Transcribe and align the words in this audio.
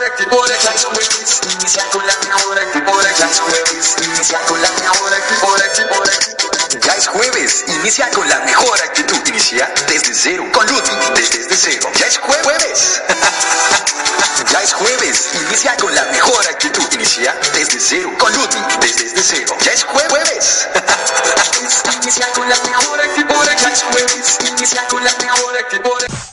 mejor 0.00 0.12
activo 0.12 0.46
de 0.46 0.56
Clash 0.56 0.84
Jueves. 0.84 1.40
Inicia 1.52 1.84
con 1.90 2.06
la 2.06 2.16
mejor 2.24 2.58
activo 2.58 3.02
de 3.02 3.12
Clash 3.12 3.38
Jueves. 3.38 3.96
Inicia 4.02 4.40
con 4.46 4.62
la 4.62 4.70
mejor 4.70 5.12
activo 5.12 5.56
de 5.56 5.64
activo 5.64 6.00
de 6.02 6.12
activo. 6.12 6.50
Ya 6.80 6.94
es 6.94 7.06
jueves, 7.08 7.64
inicia 7.66 8.10
con 8.10 8.28
la 8.28 8.40
mejor 8.40 8.80
actitud. 8.80 9.18
Inicia 9.26 9.70
desde 9.88 10.14
cero 10.14 10.46
con 10.52 10.66
Ludwig, 10.66 11.14
desde, 11.14 11.56
cero. 11.56 11.90
Ya 11.98 12.06
es 12.06 12.18
jueves. 12.18 13.02
ya 14.52 14.62
es 14.62 14.72
jueves, 14.72 15.28
inicia 15.34 15.76
con 15.76 15.94
la 15.94 16.04
mejor 16.04 16.46
actitud. 16.48 16.86
Inicia 16.92 17.36
desde 17.52 17.78
cero 17.80 18.10
con 18.18 18.32
Ludwig, 18.32 18.80
desde, 18.80 19.22
cero. 19.22 19.56
Ya 19.60 19.72
es 19.72 19.84
jueves. 19.84 20.68
inicia 22.02 22.32
con 22.32 22.48
la 22.48 22.56
mejor 22.64 23.00
actitud 23.00 23.44
de 23.44 23.56
Clash 23.56 23.82
Jueves. 23.92 24.38
Inicia 24.48 24.86
con 24.88 25.04
la 25.04 25.12
mejor 25.20 25.58
actitud 25.58 26.29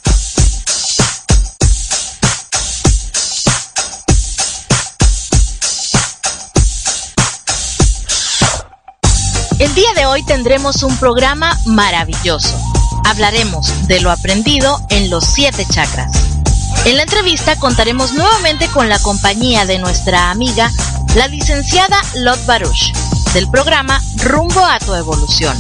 El 9.60 9.74
día 9.74 9.92
de 9.96 10.06
hoy 10.06 10.22
tendremos 10.22 10.84
un 10.84 10.96
programa 10.98 11.58
maravilloso. 11.66 12.56
Hablaremos 13.06 13.88
de 13.88 14.00
lo 14.02 14.12
aprendido 14.12 14.80
en 14.90 15.10
los 15.10 15.26
siete 15.26 15.66
chakras. 15.66 16.12
En 16.86 16.96
la 16.96 17.02
entrevista 17.02 17.56
contaremos 17.56 18.14
nuevamente 18.14 18.68
con 18.68 18.88
la 18.88 19.00
compañía 19.00 19.66
de 19.66 19.80
nuestra 19.80 20.30
amiga, 20.30 20.72
la 21.16 21.28
licenciada 21.28 22.00
Lot 22.18 22.46
Baruch, 22.46 22.94
del 23.34 23.50
programa 23.50 24.00
Rumbo 24.18 24.64
a 24.64 24.78
tu 24.78 24.94
Evolución. 24.94 25.58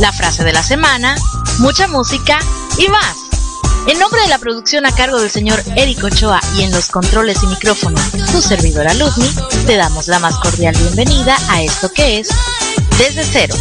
La 0.00 0.10
frase 0.10 0.42
de 0.42 0.52
la 0.52 0.64
semana, 0.64 1.14
mucha 1.60 1.86
música 1.86 2.40
y 2.78 2.88
más. 2.88 3.23
En 3.86 3.98
nombre 3.98 4.22
de 4.22 4.28
la 4.28 4.38
producción 4.38 4.86
a 4.86 4.92
cargo 4.92 5.20
del 5.20 5.30
señor 5.30 5.62
Eric 5.76 6.02
Ochoa 6.02 6.40
y 6.56 6.62
en 6.62 6.70
los 6.70 6.88
controles 6.88 7.42
y 7.42 7.46
micrófonos, 7.46 8.00
su 8.30 8.40
servidora 8.40 8.94
Luzmi, 8.94 9.28
te 9.66 9.76
damos 9.76 10.08
la 10.08 10.18
más 10.18 10.38
cordial 10.38 10.74
bienvenida 10.74 11.36
a 11.50 11.62
esto 11.62 11.92
que 11.92 12.18
es 12.18 12.28
Desde 12.98 13.24
Cero. 13.24 13.54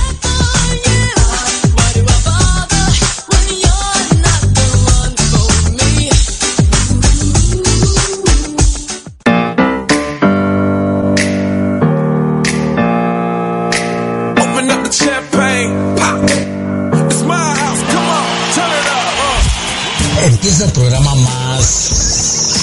Empieza 20.24 20.64
el 20.66 20.72
programa 20.72 21.16
más... 21.16 22.54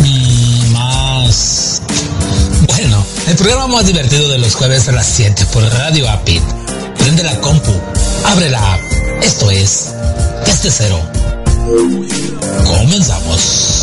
mm, 0.00 0.72
más... 0.72 1.82
Bueno, 2.68 3.04
el 3.26 3.36
programa 3.36 3.66
más 3.66 3.86
divertido 3.86 4.28
de 4.28 4.38
los 4.38 4.54
jueves 4.54 4.88
a 4.88 4.92
las 4.92 5.06
7 5.06 5.46
por 5.52 5.64
Radio 5.64 6.08
Apit. 6.08 6.42
Prende 6.98 7.24
la 7.24 7.40
compu, 7.40 7.72
abre 8.24 8.48
la 8.50 8.74
app. 8.74 8.80
Esto 9.20 9.50
es 9.50 9.88
Desde 10.46 10.70
Cero. 10.70 11.00
Comenzamos. 12.66 13.82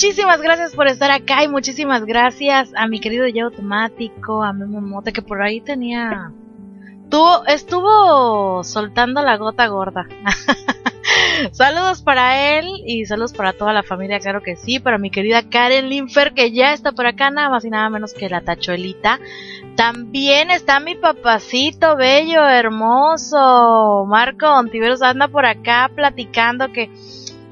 Muchísimas 0.00 0.40
gracias 0.40 0.76
por 0.76 0.86
estar 0.86 1.10
acá 1.10 1.42
y 1.42 1.48
muchísimas 1.48 2.04
gracias 2.04 2.70
a 2.76 2.86
mi 2.86 3.00
querido 3.00 3.26
ya 3.26 3.42
automático, 3.42 4.44
a 4.44 4.52
Memo 4.52 4.80
Mote, 4.80 5.12
que 5.12 5.22
por 5.22 5.42
ahí 5.42 5.60
tenía. 5.60 6.30
Tuvo, 7.10 7.44
estuvo 7.48 8.62
soltando 8.62 9.22
la 9.22 9.36
gota 9.36 9.66
gorda. 9.66 10.06
saludos 11.50 12.02
para 12.02 12.58
él 12.58 12.68
y 12.86 13.06
saludos 13.06 13.32
para 13.32 13.54
toda 13.54 13.72
la 13.72 13.82
familia, 13.82 14.20
claro 14.20 14.40
que 14.40 14.54
sí. 14.54 14.78
Para 14.78 14.98
mi 14.98 15.10
querida 15.10 15.48
Karen 15.50 15.88
Linfer, 15.88 16.32
que 16.32 16.52
ya 16.52 16.74
está 16.74 16.92
por 16.92 17.08
acá, 17.08 17.32
nada 17.32 17.50
más 17.50 17.64
y 17.64 17.70
nada 17.70 17.90
menos 17.90 18.14
que 18.14 18.28
la 18.28 18.42
tachuelita. 18.42 19.18
También 19.74 20.52
está 20.52 20.78
mi 20.78 20.94
papacito 20.94 21.96
bello, 21.96 22.46
hermoso. 22.48 24.04
Marco 24.06 24.46
Ontiveros 24.46 25.02
anda 25.02 25.26
por 25.26 25.44
acá 25.44 25.90
platicando 25.92 26.72
que 26.72 26.88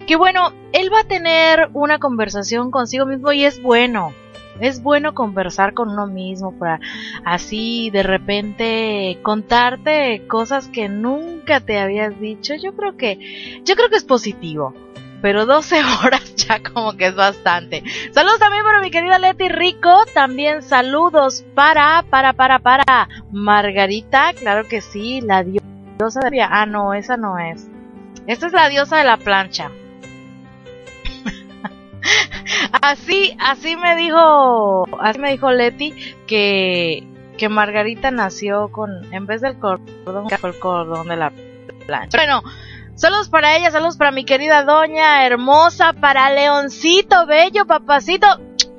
que 0.07 0.17
bueno, 0.17 0.53
él 0.73 0.93
va 0.93 1.01
a 1.01 1.05
tener 1.05 1.69
una 1.73 1.99
conversación 1.99 2.71
consigo 2.71 3.07
mismo 3.07 3.33
y 3.33 3.45
es 3.45 3.61
bueno. 3.61 4.13
Es 4.61 4.83
bueno 4.83 5.15
conversar 5.15 5.75
con 5.75 5.91
uno 5.91 6.07
mismo 6.07 6.59
para 6.59 6.81
así 7.27 7.91
de 7.91 8.03
repente 8.03 9.19
contarte 9.23 10.27
cosas 10.29 10.69
que 10.69 10.89
nunca 10.89 11.61
te 11.61 11.79
habías 11.79 12.19
dicho. 12.19 12.55
Yo 12.55 12.75
creo 12.75 12.97
que 12.97 13.61
yo 13.65 13.75
creo 13.75 13.91
que 13.91 13.97
es 13.97 14.05
positivo. 14.05 14.75
Pero 15.21 15.45
12 15.45 15.83
horas 16.05 16.35
ya 16.37 16.63
como 16.63 16.97
que 16.97 17.09
es 17.09 17.15
bastante. 17.15 17.83
Saludos 18.13 18.39
también 18.39 18.65
para 18.65 18.81
mi 18.81 18.91
querida 18.91 19.19
Leti 19.19 19.49
Rico. 19.49 20.05
También 20.15 20.63
saludos 20.63 21.45
para, 21.55 22.05
para, 22.09 22.33
para, 22.33 22.59
para 22.59 23.09
Margarita. 23.33 24.33
Claro 24.39 24.67
que 24.69 24.81
sí, 24.81 25.21
la 25.21 25.43
diosa 25.43 26.21
de... 26.31 26.41
Ah, 26.43 26.67
no, 26.67 26.95
esa 26.95 27.17
no 27.17 27.39
es. 27.39 27.69
Esta 28.27 28.47
es 28.47 28.53
la 28.53 28.69
diosa 28.69 28.99
de 28.99 29.05
la 29.05 29.17
plancha. 29.17 29.71
Así, 32.83 33.37
así 33.41 33.77
me 33.77 33.97
dijo, 33.97 34.87
así 35.01 35.19
me 35.19 35.33
dijo 35.33 35.51
Leti 35.51 35.95
que, 36.27 37.07
que 37.39 37.49
Margarita 37.49 38.11
nació 38.11 38.69
con, 38.69 39.13
en 39.13 39.27
vez 39.27 39.41
del 39.41 39.59
cordón, 39.59 40.29
fue 40.29 40.51
el 40.51 40.59
cordón 40.59 41.09
de 41.09 41.17
la 41.17 41.33
plancha. 41.87 42.19
Bueno, 42.19 42.43
saludos 42.95 43.29
para 43.29 43.57
ella, 43.57 43.71
saludos 43.71 43.97
para 43.97 44.11
mi 44.11 44.25
querida 44.25 44.65
doña 44.65 45.25
hermosa, 45.27 45.93
para 45.93 46.31
Leoncito, 46.31 47.27
bello, 47.27 47.67
papacito. 47.67 48.27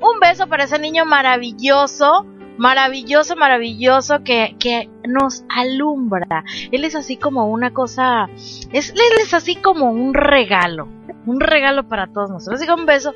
Un 0.00 0.20
beso 0.20 0.46
para 0.46 0.64
ese 0.64 0.78
niño 0.78 1.04
maravilloso, 1.04 2.24
maravilloso, 2.58 3.36
maravilloso 3.36 4.22
que, 4.22 4.56
que 4.58 4.90
nos 5.08 5.44
alumbra. 5.48 6.44
Él 6.70 6.84
es 6.84 6.94
así 6.94 7.16
como 7.16 7.46
una 7.46 7.72
cosa, 7.72 8.28
es, 8.72 8.90
él 8.90 9.18
es 9.22 9.32
así 9.32 9.56
como 9.56 9.90
un 9.90 10.14
regalo, 10.14 10.88
un 11.26 11.40
regalo 11.40 11.88
para 11.88 12.08
todos 12.08 12.30
nosotros. 12.30 12.60
Así 12.60 12.66
que 12.66 12.74
un 12.74 12.86
beso 12.86 13.14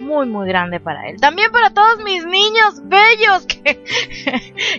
muy 0.00 0.26
muy 0.26 0.46
grande 0.46 0.80
para 0.80 1.08
él. 1.08 1.20
También 1.20 1.50
para 1.50 1.70
todos 1.70 2.02
mis 2.04 2.24
niños 2.26 2.82
bellos 2.84 3.46
que, 3.46 3.82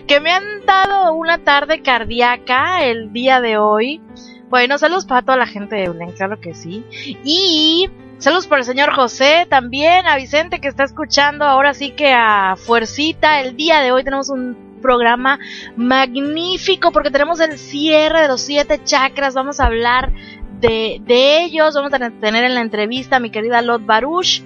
que 0.06 0.20
me 0.20 0.32
han 0.32 0.64
dado 0.64 1.14
una 1.14 1.38
tarde 1.38 1.82
cardíaca 1.82 2.84
el 2.84 3.12
día 3.12 3.40
de 3.40 3.58
hoy. 3.58 4.00
Bueno, 4.48 4.78
saludos 4.78 5.06
para 5.06 5.22
toda 5.22 5.36
la 5.36 5.46
gente 5.46 5.74
de 5.74 5.84
Eulen, 5.84 6.12
claro 6.12 6.40
que 6.40 6.54
sí. 6.54 6.84
Y 7.24 7.90
saludos 8.18 8.46
para 8.46 8.60
el 8.60 8.66
señor 8.66 8.94
José 8.94 9.46
también, 9.48 10.06
a 10.06 10.16
Vicente 10.16 10.60
que 10.60 10.68
está 10.68 10.84
escuchando 10.84 11.44
ahora 11.44 11.74
sí 11.74 11.90
que 11.90 12.12
a 12.12 12.56
Fuercita. 12.56 13.40
El 13.40 13.56
día 13.56 13.80
de 13.80 13.92
hoy 13.92 14.04
tenemos 14.04 14.28
un 14.28 14.78
programa 14.82 15.38
magnífico 15.76 16.92
porque 16.92 17.10
tenemos 17.10 17.40
el 17.40 17.58
cierre 17.58 18.22
de 18.22 18.28
los 18.28 18.40
siete 18.40 18.80
chakras. 18.84 19.34
Vamos 19.34 19.60
a 19.60 19.66
hablar 19.66 20.12
de, 20.60 21.00
de 21.04 21.44
ellos. 21.44 21.74
Vamos 21.74 21.92
a 21.92 21.98
tener 21.98 22.44
en 22.44 22.54
la 22.54 22.60
entrevista 22.60 23.16
a 23.16 23.20
mi 23.20 23.30
querida 23.30 23.62
Lot 23.62 23.84
Baruch 23.84 24.42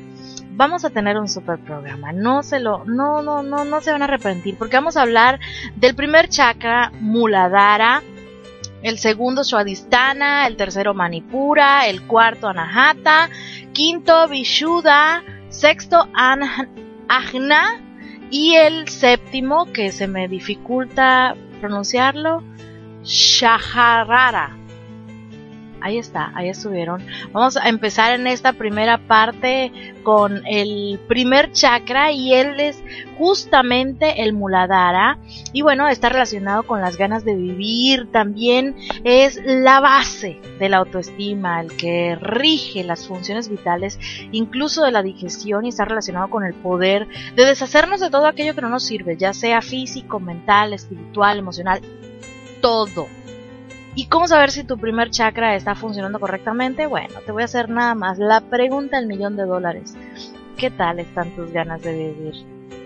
vamos 0.60 0.84
a 0.84 0.90
tener 0.90 1.16
un 1.16 1.26
super 1.26 1.58
programa. 1.58 2.12
No 2.12 2.42
se 2.42 2.60
lo, 2.60 2.84
no, 2.84 3.22
no, 3.22 3.42
no, 3.42 3.64
no 3.64 3.80
se 3.80 3.92
van 3.92 4.02
a 4.02 4.04
arrepentir 4.04 4.58
porque 4.58 4.76
vamos 4.76 4.98
a 4.98 5.02
hablar 5.02 5.40
del 5.76 5.94
primer 5.94 6.28
chakra 6.28 6.92
Muladhara, 7.00 8.02
el 8.82 8.98
segundo 8.98 9.44
Swadhisthana, 9.44 10.46
el 10.46 10.56
tercero 10.56 10.94
Manipura, 10.94 11.86
el 11.86 12.06
cuarto 12.06 12.48
Anahata, 12.48 13.28
quinto 13.72 14.28
Vishuddha, 14.28 15.22
sexto 15.48 16.08
Ajna 17.08 17.80
y 18.30 18.54
el 18.54 18.88
séptimo 18.88 19.66
que 19.72 19.92
se 19.92 20.06
me 20.06 20.28
dificulta 20.28 21.34
pronunciarlo 21.60 22.42
Shaharara. 23.02 24.56
Ahí 25.82 25.98
está, 25.98 26.32
ahí 26.34 26.48
estuvieron. 26.48 27.04
Vamos 27.32 27.56
a 27.56 27.68
empezar 27.68 28.18
en 28.18 28.26
esta 28.26 28.52
primera 28.52 28.98
parte 28.98 29.72
con 30.02 30.46
el 30.46 30.98
primer 31.08 31.52
chakra 31.52 32.12
y 32.12 32.34
él 32.34 32.58
es 32.58 32.82
justamente 33.18 34.22
el 34.22 34.32
Muladhara. 34.32 35.18
Y 35.52 35.62
bueno, 35.62 35.88
está 35.88 36.08
relacionado 36.08 36.62
con 36.64 36.80
las 36.80 36.96
ganas 36.96 37.24
de 37.24 37.34
vivir, 37.34 38.10
también 38.10 38.76
es 39.04 39.40
la 39.44 39.80
base 39.80 40.40
de 40.58 40.68
la 40.68 40.78
autoestima, 40.78 41.60
el 41.60 41.76
que 41.76 42.16
rige 42.20 42.84
las 42.84 43.06
funciones 43.06 43.48
vitales, 43.48 43.98
incluso 44.32 44.84
de 44.84 44.92
la 44.92 45.02
digestión 45.02 45.64
y 45.64 45.68
está 45.68 45.84
relacionado 45.84 46.30
con 46.30 46.44
el 46.44 46.54
poder 46.54 47.06
de 47.34 47.44
deshacernos 47.44 48.00
de 48.00 48.10
todo 48.10 48.26
aquello 48.26 48.54
que 48.54 48.62
no 48.62 48.68
nos 48.68 48.84
sirve, 48.84 49.16
ya 49.16 49.32
sea 49.32 49.60
físico, 49.62 50.20
mental, 50.20 50.72
espiritual, 50.72 51.38
emocional, 51.38 51.80
todo 52.60 53.06
¿Y 53.94 54.06
cómo 54.06 54.28
saber 54.28 54.52
si 54.52 54.62
tu 54.62 54.78
primer 54.78 55.10
chakra 55.10 55.56
está 55.56 55.74
funcionando 55.74 56.20
correctamente? 56.20 56.86
Bueno, 56.86 57.20
te 57.26 57.32
voy 57.32 57.42
a 57.42 57.46
hacer 57.46 57.68
nada 57.68 57.94
más 57.94 58.18
la 58.18 58.40
pregunta 58.40 58.96
del 58.96 59.08
millón 59.08 59.36
de 59.36 59.44
dólares. 59.44 59.96
¿Qué 60.56 60.70
tal 60.70 61.00
están 61.00 61.34
tus 61.34 61.52
ganas 61.52 61.82
de 61.82 61.92
vivir? 61.92 62.34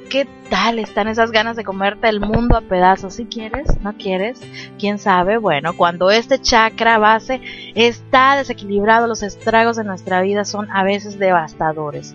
¿Qué 0.09 0.27
tal 0.49 0.79
están 0.79 1.09
esas 1.09 1.31
ganas 1.31 1.57
de 1.57 1.65
comerte 1.65 2.09
el 2.09 2.21
mundo 2.21 2.57
a 2.57 2.63
pedazos? 2.63 3.15
Si 3.15 3.27
quieres, 3.27 3.67
no 3.83 3.95
quieres, 3.95 4.41
quién 4.79 4.99
sabe. 4.99 5.37
Bueno, 5.37 5.77
cuando 5.77 6.11
este 6.11 6.39
chakra 6.39 6.99
base 6.99 7.41
está 7.75 8.37
desequilibrado, 8.37 9.07
los 9.07 9.23
estragos 9.23 9.77
de 9.77 9.85
nuestra 9.85 10.23
vida 10.23 10.45
son 10.45 10.71
a 10.71 10.85
veces 10.85 11.19
devastadores 11.19 12.15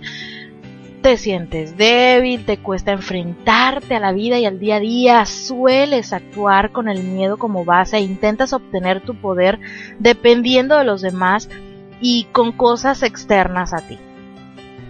te 1.01 1.17
sientes 1.17 1.77
débil, 1.77 2.45
te 2.45 2.57
cuesta 2.57 2.91
enfrentarte 2.91 3.95
a 3.95 3.99
la 3.99 4.11
vida 4.11 4.39
y 4.39 4.45
al 4.45 4.59
día 4.59 4.75
a 4.75 4.79
día, 4.79 5.25
sueles 5.25 6.13
actuar 6.13 6.71
con 6.71 6.89
el 6.89 7.03
miedo 7.03 7.37
como 7.37 7.65
base 7.65 7.97
e 7.97 8.01
intentas 8.01 8.53
obtener 8.53 9.01
tu 9.01 9.15
poder 9.15 9.59
dependiendo 9.99 10.77
de 10.77 10.83
los 10.83 11.01
demás 11.01 11.49
y 12.01 12.25
con 12.31 12.51
cosas 12.51 13.03
externas 13.03 13.73
a 13.73 13.87
ti. 13.87 13.97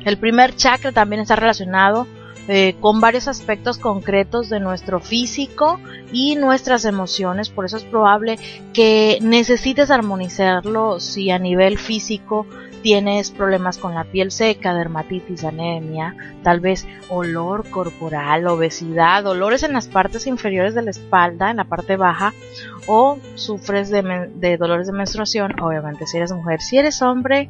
El 0.06 0.18
primer 0.18 0.56
chakra 0.56 0.92
también 0.92 1.22
está 1.22 1.36
relacionado 1.36 2.08
eh, 2.48 2.76
con 2.80 3.00
varios 3.00 3.28
aspectos 3.28 3.78
concretos 3.78 4.50
de 4.50 4.60
nuestro 4.60 5.00
físico 5.00 5.80
y 6.12 6.36
nuestras 6.36 6.84
emociones, 6.86 7.50
por 7.50 7.66
eso 7.66 7.78
es 7.78 7.84
probable 7.84 8.40
que 8.74 9.20
necesites 9.22 9.92
armonizarlo 9.92 11.00
si 11.00 11.30
a 11.30 11.38
nivel 11.38 11.78
físico 11.78 12.48
tienes 12.82 13.32
problemas 13.32 13.78
con 13.78 13.96
la 13.96 14.06
piel 14.06 14.32
seca, 14.32 14.74
dermatitis, 14.74 15.44
anemia, 15.44 16.16
tal 16.44 16.60
vez 16.60 16.88
olor 17.10 17.70
corporal, 17.70 18.48
obesidad, 18.48 19.24
dolores 19.24 19.64
en 19.64 19.74
las 19.74 19.88
partes 19.88 20.28
inferiores 20.28 20.76
de 20.76 20.82
la 20.82 20.92
espalda, 20.92 21.52
en 21.52 21.58
la 21.58 21.66
parte 21.66 21.98
baja, 21.98 22.34
o 22.88 23.18
sufres 23.36 23.90
de, 23.90 24.30
de 24.36 24.58
dolores 24.58 24.88
de 24.88 24.94
menstruación, 24.94 25.60
obviamente 25.60 26.08
si 26.08 26.18
eres 26.18 26.32
mujer. 26.32 26.62
Si 26.62 26.78
eres 26.78 27.02
hombre, 27.02 27.50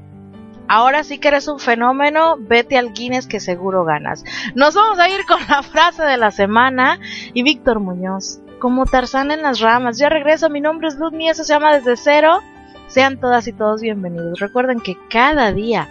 Ahora 0.71 1.03
sí 1.03 1.17
que 1.17 1.29
eres 1.29 1.47
un 1.47 1.57
fenómeno, 1.57 2.37
vete 2.39 2.77
al 2.77 2.93
Guinness 2.93 3.25
que 3.25 3.39
seguro 3.39 3.85
ganas. 3.85 4.23
Nos 4.53 4.75
vamos 4.75 4.99
a 4.99 5.09
ir 5.09 5.25
con 5.25 5.39
la 5.49 5.63
frase 5.63 6.03
de 6.03 6.15
la 6.15 6.29
semana 6.29 6.99
y 7.33 7.41
Víctor 7.41 7.79
Muñoz, 7.79 8.39
como 8.59 8.85
Tarzán 8.85 9.31
en 9.31 9.41
las 9.41 9.61
ramas. 9.61 9.97
Ya 9.97 10.09
regreso, 10.09 10.47
mi 10.51 10.61
nombre 10.61 10.89
es 10.89 10.95
Luz, 10.97 11.11
eso 11.21 11.43
se 11.43 11.53
llama 11.53 11.73
Desde 11.73 11.97
Cero. 11.97 12.43
Sean 12.89 13.19
todas 13.19 13.47
y 13.47 13.53
todos 13.53 13.81
bienvenidos. 13.81 14.39
Recuerden 14.39 14.79
que 14.79 14.97
cada 15.11 15.53
día 15.53 15.87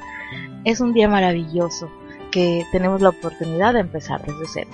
es 0.65 0.81
un 0.81 0.93
día 0.93 1.09
maravilloso, 1.09 1.89
que 2.33 2.67
tenemos 2.73 3.01
la 3.01 3.11
oportunidad 3.11 3.73
de 3.75 3.81
empezar 3.81 4.21
desde 4.27 4.47
cero. 4.53 4.71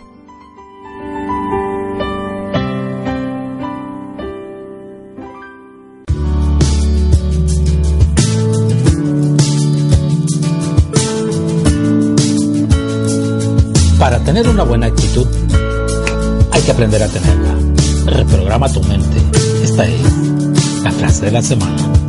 Para 13.99 14.19
tener 14.21 14.49
una 14.49 14.65
buena 14.65 14.87
actitud, 14.87 15.26
hay 16.53 16.62
que 16.62 16.73
aprender 16.73 17.03
a 17.03 17.09
tenerla. 17.09 17.55
Reprograma 18.06 18.73
tu 18.73 18.82
mente. 18.85 19.19
Esta 19.62 19.87
es 19.87 20.82
la 20.82 20.91
frase 20.91 21.26
de 21.26 21.31
la 21.31 21.43
semana. 21.43 22.03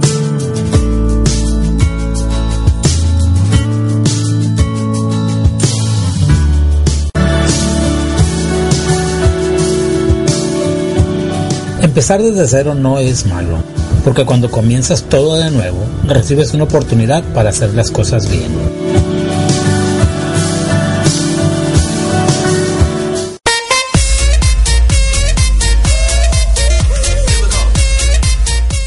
Empezar 11.95 12.21
desde 12.21 12.45
cero 12.45 12.75
no 12.75 12.99
es 12.99 13.25
malo, 13.25 13.63
porque 14.03 14.25
cuando 14.25 14.51
comienzas 14.51 15.03
todo 15.03 15.37
de 15.37 15.49
nuevo, 15.49 15.81
recibes 16.03 16.53
una 16.53 16.65
oportunidad 16.65 17.23
para 17.33 17.51
hacer 17.51 17.73
las 17.73 17.89
cosas 17.89 18.29
bien. 18.29 18.51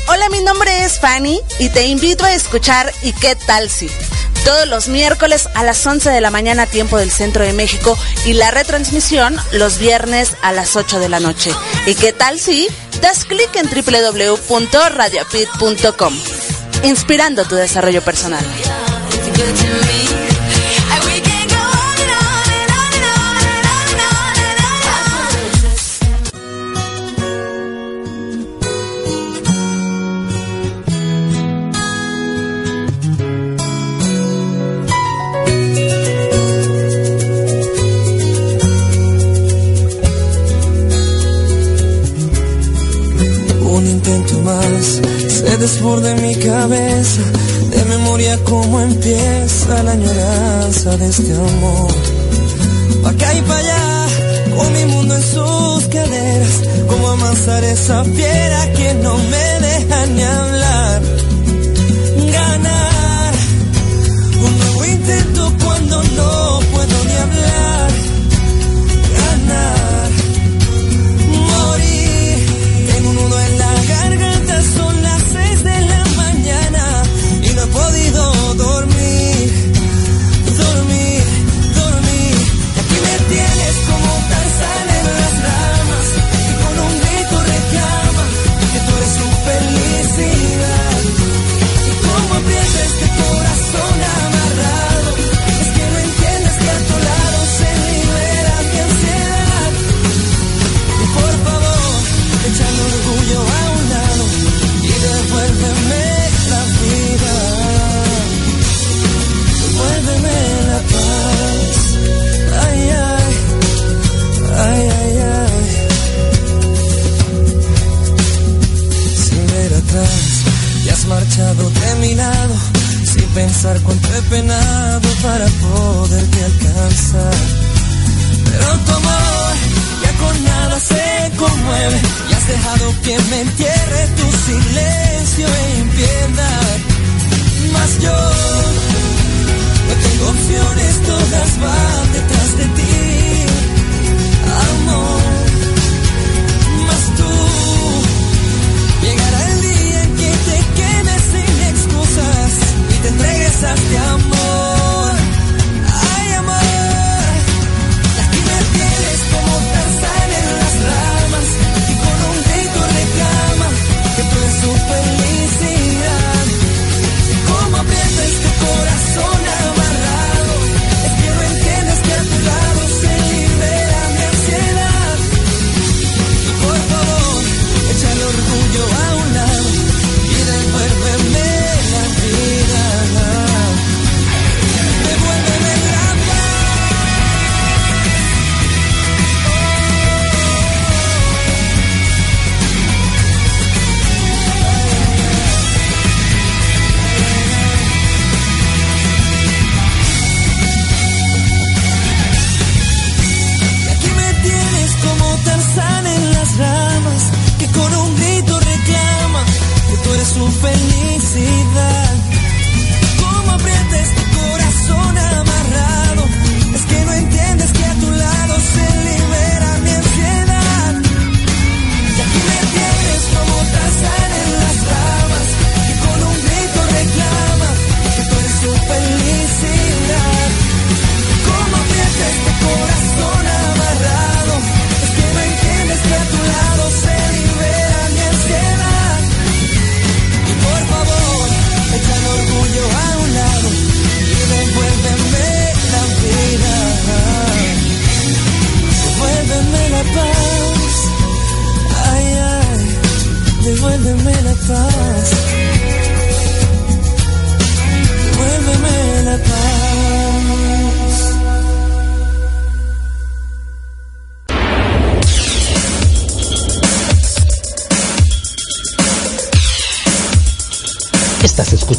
Hola, 0.06 0.28
mi 0.30 0.42
nombre 0.42 0.84
es 0.84 1.00
Fanny 1.00 1.40
y 1.58 1.70
te 1.70 1.86
invito 1.86 2.26
a 2.26 2.34
escuchar 2.34 2.92
¿Y 3.02 3.12
qué 3.14 3.34
tal 3.46 3.70
si? 3.70 3.88
todos 4.44 4.68
los 4.68 4.88
miércoles 4.88 5.48
a 5.54 5.62
las 5.62 5.84
11 5.86 6.08
de 6.08 6.20
la 6.22 6.30
mañana 6.30 6.64
tiempo 6.64 6.96
del 6.96 7.10
centro 7.10 7.44
de 7.44 7.52
México 7.52 7.98
y 8.24 8.32
la 8.32 8.50
retransmisión 8.50 9.36
los 9.52 9.78
viernes 9.78 10.36
a 10.40 10.52
las 10.52 10.74
8 10.74 10.98
de 11.00 11.10
la 11.10 11.20
noche. 11.20 11.50
¿Y 11.86 11.94
qué 11.94 12.14
tal 12.14 12.38
si 12.38 12.66
das 13.00 13.24
clic 13.24 13.56
en 13.56 13.68
www.radiopit.com? 13.68 16.14
Inspirando 16.82 17.44
tu 17.44 17.56
desarrollo 17.56 18.00
personal. 18.02 18.44
Desborde 45.58 46.14
mi 46.22 46.34
cabeza, 46.36 47.22
de 47.70 47.84
memoria 47.84 48.38
cómo 48.44 48.80
empieza 48.80 49.82
la 49.82 49.92
añoranza 49.92 50.96
de 50.96 51.08
este 51.08 51.32
amor. 51.34 51.90
Pa' 53.02 53.10
acá 53.10 53.34
y 53.34 53.42
pa' 53.42 53.56
allá, 53.56 54.06
con 54.56 54.72
mi 54.72 54.84
mundo 54.86 55.14
en 55.14 55.22
sus 55.22 55.86
caderas, 55.88 56.54
cómo 56.88 57.08
amasar 57.08 57.64
esa 57.64 58.04
fiera 58.04 58.72
que 58.72 58.94
no 59.02 59.16
me 59.16 59.66
deja 59.66 60.06
ni 60.06 60.22
hablar. 60.22 61.02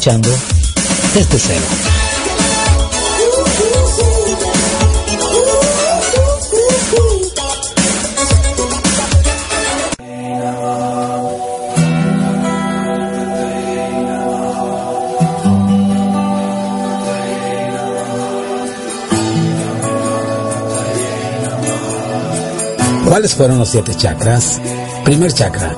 Escuchando 0.00 0.30
desde 1.12 1.38
cero. 1.38 1.60
¿Cuáles 23.06 23.34
fueron 23.34 23.58
los 23.58 23.68
siete 23.68 23.94
chakras? 23.94 24.62
Primer 25.04 25.30
chakra, 25.34 25.74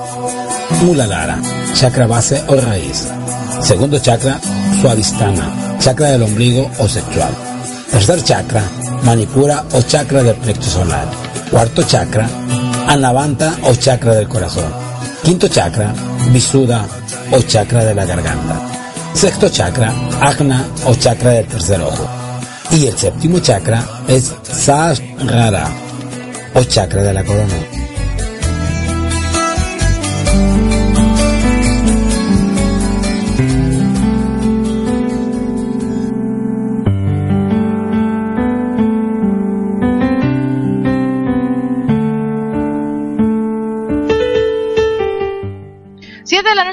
Muladhara, 0.83 1.41
chakra 1.73 2.07
base 2.07 2.41
o 2.47 2.55
raíz. 2.55 3.22
Segundo 3.63 3.97
chakra, 3.97 4.39
Suavistana, 4.81 5.77
chakra 5.79 6.11
del 6.11 6.23
ombligo 6.23 6.69
o 6.79 6.87
sexual. 6.87 7.33
Tercer 7.89 8.21
chakra, 8.21 8.61
Manipura 9.03 9.63
o 9.71 9.81
chakra 9.81 10.21
del 10.21 10.35
plexo 10.35 10.69
solar. 10.69 11.07
Cuarto 11.49 11.81
chakra, 11.83 12.27
Anavanta 12.87 13.55
o 13.63 13.73
chakra 13.73 14.15
del 14.15 14.27
corazón. 14.27 14.69
Quinto 15.23 15.47
chakra, 15.47 15.93
Visuddha 16.31 16.85
o 17.31 17.41
chakra 17.41 17.85
de 17.85 17.95
la 17.95 18.03
garganta. 18.03 18.59
Sexto 19.13 19.47
chakra, 19.49 19.93
Agna 20.19 20.65
o 20.85 20.93
chakra 20.95 21.31
del 21.31 21.47
tercer 21.47 21.81
ojo. 21.81 22.05
Y 22.71 22.87
el 22.87 22.97
séptimo 22.97 23.39
chakra 23.39 23.81
es 24.09 24.33
Sahasrara 24.43 25.69
o 26.53 26.63
chakra 26.63 27.01
de 27.01 27.13
la 27.13 27.23
corona. 27.23 27.82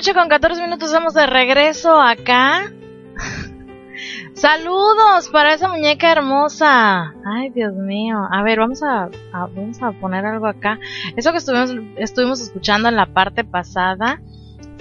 Noche 0.00 0.14
con 0.14 0.30
14 0.30 0.62
minutos 0.62 0.88
estamos 0.88 1.12
de 1.12 1.26
regreso 1.26 2.00
acá. 2.00 2.72
Saludos 4.32 5.28
para 5.30 5.52
esa 5.52 5.68
muñeca 5.68 6.10
hermosa. 6.10 7.12
Ay, 7.22 7.50
Dios 7.50 7.74
mío. 7.74 8.26
A 8.30 8.42
ver, 8.42 8.60
vamos 8.60 8.82
a, 8.82 9.10
a- 9.34 9.46
vamos 9.54 9.82
a 9.82 9.92
poner 9.92 10.24
algo 10.24 10.46
acá. 10.46 10.78
Eso 11.16 11.32
que 11.32 11.36
estuvimos, 11.38 11.74
estuvimos 11.98 12.40
escuchando 12.40 12.88
en 12.88 12.96
la 12.96 13.04
parte 13.12 13.44
pasada 13.44 14.22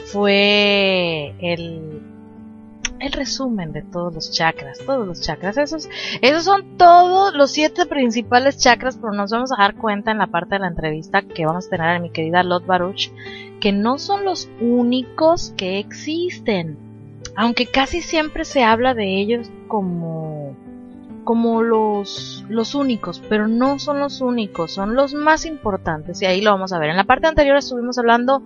fue 0.06 1.36
el, 1.42 2.02
el 3.02 3.12
resumen 3.12 3.74
de 3.74 3.82
todos 3.82 4.14
los 4.16 4.32
chakras. 4.32 4.80
Todos 4.86 5.06
los 5.06 5.20
chakras. 5.20 5.58
Esos, 5.58 5.90
esos 6.22 6.46
son 6.46 6.78
todos 6.78 7.34
los 7.34 7.52
siete 7.52 7.86
principales 7.86 8.58
chakras, 8.58 8.96
pero 8.96 9.12
nos 9.12 9.32
vamos 9.32 9.52
a 9.52 9.58
dar 9.58 9.76
cuenta 9.76 10.12
en 10.12 10.20
la 10.20 10.28
parte 10.28 10.56
de 10.56 10.60
la 10.60 10.68
entrevista 10.68 11.24
que 11.24 11.46
vamos 11.46 11.68
a 11.68 11.70
tener 11.72 11.90
a 11.90 12.00
mi 12.00 12.10
querida 12.10 12.42
Lot 12.42 12.66
Baruch 12.66 13.12
que 13.60 13.72
no 13.72 13.98
son 13.98 14.26
los 14.26 14.50
únicos 14.60 15.54
que 15.58 15.80
existen, 15.80 16.78
aunque 17.36 17.66
casi 17.66 18.02
siempre 18.02 18.46
se 18.46 18.64
habla 18.64 18.94
de 18.94 19.20
ellos 19.20 19.52
como 19.68 20.56
como 21.24 21.62
los 21.62 22.44
los 22.50 22.74
únicos, 22.74 23.22
pero 23.30 23.48
no 23.48 23.78
son 23.78 24.00
los 24.00 24.20
únicos, 24.22 24.72
son 24.72 24.96
los 24.96 25.14
más 25.14 25.46
importantes 25.46 26.22
y 26.22 26.26
ahí 26.26 26.42
lo 26.42 26.52
vamos 26.52 26.74
a 26.74 26.80
ver. 26.80 26.90
En 26.90 26.98
la 26.98 27.04
parte 27.04 27.28
anterior 27.28 27.58
estuvimos 27.58 27.98
hablando 28.00 28.44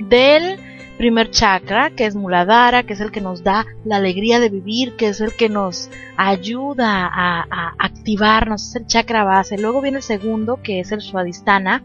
del 0.00 0.58
primer 0.96 1.30
chakra, 1.30 1.90
que 1.90 2.06
es 2.06 2.14
Muladhara, 2.14 2.84
que 2.84 2.94
es 2.94 3.00
el 3.00 3.10
que 3.10 3.20
nos 3.20 3.42
da 3.42 3.66
la 3.84 3.96
alegría 3.96 4.40
de 4.40 4.48
vivir, 4.48 4.96
que 4.96 5.08
es 5.08 5.20
el 5.20 5.34
que 5.34 5.48
nos 5.48 5.90
ayuda 6.16 7.08
a, 7.12 7.74
activarnos, 7.78 8.68
es 8.68 8.76
el 8.76 8.86
chakra 8.86 9.24
base. 9.24 9.58
Luego 9.58 9.80
viene 9.80 9.98
el 9.98 10.02
segundo, 10.02 10.60
que 10.62 10.80
es 10.80 10.92
el 10.92 11.00
Swadhisthana, 11.00 11.82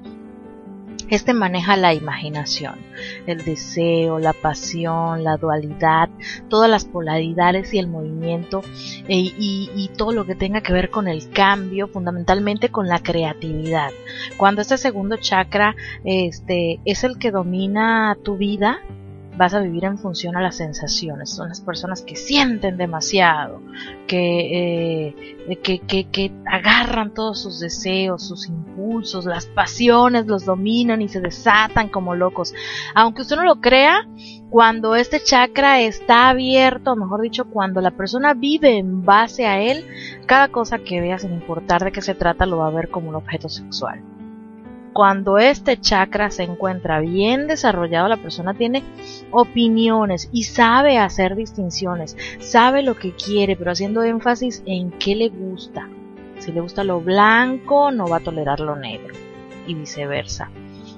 este 1.16 1.34
maneja 1.34 1.76
la 1.76 1.94
imaginación, 1.94 2.76
el 3.28 3.44
deseo, 3.44 4.20
la 4.20 4.34
pasión, 4.34 5.24
la 5.24 5.38
dualidad, 5.38 6.10
todas 6.50 6.70
las 6.70 6.86
polaridades 6.86 7.74
y 7.74 7.80
el 7.80 7.88
movimiento 7.88 8.62
e- 9.08 9.34
y, 9.38 9.70
y 9.76 9.90
todo 9.98 10.12
lo 10.12 10.26
que 10.26 10.36
tenga 10.36 10.62
que 10.62 10.74
ver 10.74 10.90
con 10.90 11.08
el 11.08 11.30
cambio, 11.30 11.88
fundamentalmente 11.88 12.70
con 12.70 12.88
la 12.88 13.00
creatividad. 13.00 13.92
Cuando 14.38 14.62
este 14.62 14.78
segundo 14.78 15.18
chakra 15.18 15.76
este, 16.04 16.80
es 16.86 17.04
el 17.04 17.18
que 17.18 17.32
domina 17.32 18.18
tu 18.24 18.38
vida, 18.38 18.80
vas 19.40 19.54
a 19.54 19.62
vivir 19.62 19.86
en 19.86 19.98
función 19.98 20.36
a 20.36 20.42
las 20.42 20.58
sensaciones. 20.58 21.30
Son 21.30 21.48
las 21.48 21.62
personas 21.62 22.02
que 22.02 22.18
sienten 22.18 22.76
demasiado, 22.76 23.62
que, 24.06 25.08
eh, 25.08 25.58
que, 25.64 25.80
que, 25.80 26.10
que 26.10 26.34
agarran 26.46 27.14
todos 27.14 27.42
sus 27.42 27.62
deseos, 27.62 28.28
sus 28.28 28.50
impulsos, 28.50 29.24
las 29.24 29.46
pasiones 29.46 30.28
los 30.28 30.44
dominan 30.44 31.02
y 31.02 31.08
se 31.08 31.22
desatan 31.22 31.88
como 31.88 32.16
locos. 32.16 32.54
Aunque 32.94 33.22
usted 33.22 33.38
no 33.38 33.46
lo 33.46 33.62
crea, 33.62 34.06
cuando 34.50 34.98
este 34.98 35.24
chakra 35.24 35.80
está 35.80 36.28
abierto, 36.28 36.98
mejor 36.98 37.22
dicho, 37.22 37.46
cuando 37.46 37.80
la 37.80 37.92
persona 37.92 38.34
vive 38.34 38.78
en 38.78 39.06
base 39.06 39.48
a 39.48 39.62
él, 39.62 39.88
cada 40.26 40.50
cosa 40.50 40.80
que 40.80 41.00
vea, 41.00 41.18
sin 41.18 41.32
importar 41.32 41.82
de 41.86 41.94
qué 41.94 42.02
se 42.02 42.14
trata, 42.14 42.46
lo 42.46 42.58
va 42.58 42.68
a 42.68 42.72
ver 42.72 42.90
como 42.90 43.08
un 43.08 43.16
objeto 43.16 43.48
sexual 43.48 44.04
cuando 45.00 45.38
este 45.38 45.80
chakra 45.80 46.30
se 46.30 46.44
encuentra 46.44 47.00
bien 47.00 47.48
desarrollado, 47.48 48.10
la 48.10 48.18
persona 48.18 48.54
tiene 48.54 48.84
opiniones 49.32 50.28
y 50.34 50.44
sabe 50.44 50.98
hacer 50.98 51.38
distinciones, 51.38 52.18
sabe 52.42 52.84
lo 52.84 52.98
que 52.98 53.14
quiere, 53.14 53.56
pero 53.56 53.72
haciendo 53.72 54.04
énfasis 54.04 54.62
en 54.66 54.92
qué 54.92 55.16
le 55.16 55.30
gusta. 55.30 55.88
Si 56.40 56.52
le 56.52 56.60
gusta 56.60 56.84
lo 56.84 57.00
blanco, 57.00 57.92
no 57.92 58.10
va 58.10 58.18
a 58.18 58.20
tolerar 58.20 58.60
lo 58.60 58.76
negro 58.76 59.16
y 59.66 59.74
viceversa. 59.74 60.50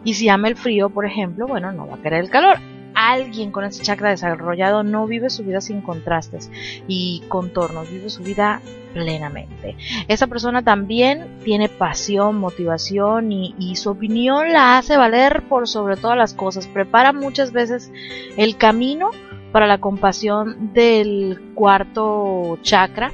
Y 0.03 0.15
si 0.15 0.29
ama 0.29 0.47
el 0.47 0.55
frío, 0.55 0.89
por 0.89 1.05
ejemplo, 1.05 1.45
bueno, 1.45 1.71
no 1.71 1.85
va 1.85 1.97
a 1.97 2.01
querer 2.01 2.21
el 2.23 2.31
calor 2.31 2.57
alguien 2.93 3.51
con 3.51 3.63
ese 3.63 3.83
chakra 3.83 4.09
desarrollado 4.09 4.83
no 4.83 5.07
vive 5.07 5.29
su 5.29 5.43
vida 5.43 5.61
sin 5.61 5.81
contrastes 5.81 6.51
y 6.87 7.23
contornos, 7.27 7.89
vive 7.89 8.09
su 8.09 8.23
vida 8.23 8.61
plenamente. 8.93 9.75
Esa 10.07 10.27
persona 10.27 10.63
también 10.63 11.39
tiene 11.43 11.69
pasión, 11.69 12.37
motivación 12.37 13.31
y, 13.31 13.75
su 13.75 13.89
opinión 13.89 14.51
la 14.51 14.77
hace 14.77 14.97
valer 14.97 15.43
por 15.47 15.67
sobre 15.67 15.95
todas 15.95 16.17
las 16.17 16.33
cosas. 16.33 16.67
Prepara 16.67 17.13
muchas 17.13 17.51
veces 17.51 17.91
el 18.37 18.57
camino 18.57 19.11
para 19.51 19.67
la 19.67 19.79
compasión 19.79 20.73
del 20.73 21.39
cuarto 21.55 22.59
chakra 22.61 23.11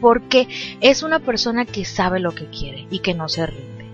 porque 0.00 0.48
es 0.80 1.02
una 1.02 1.18
persona 1.18 1.64
que 1.64 1.84
sabe 1.84 2.20
lo 2.20 2.32
que 2.32 2.46
quiere 2.46 2.86
y 2.90 3.00
que 3.00 3.14
no 3.14 3.28
se 3.28 3.46
rinde. 3.46 3.86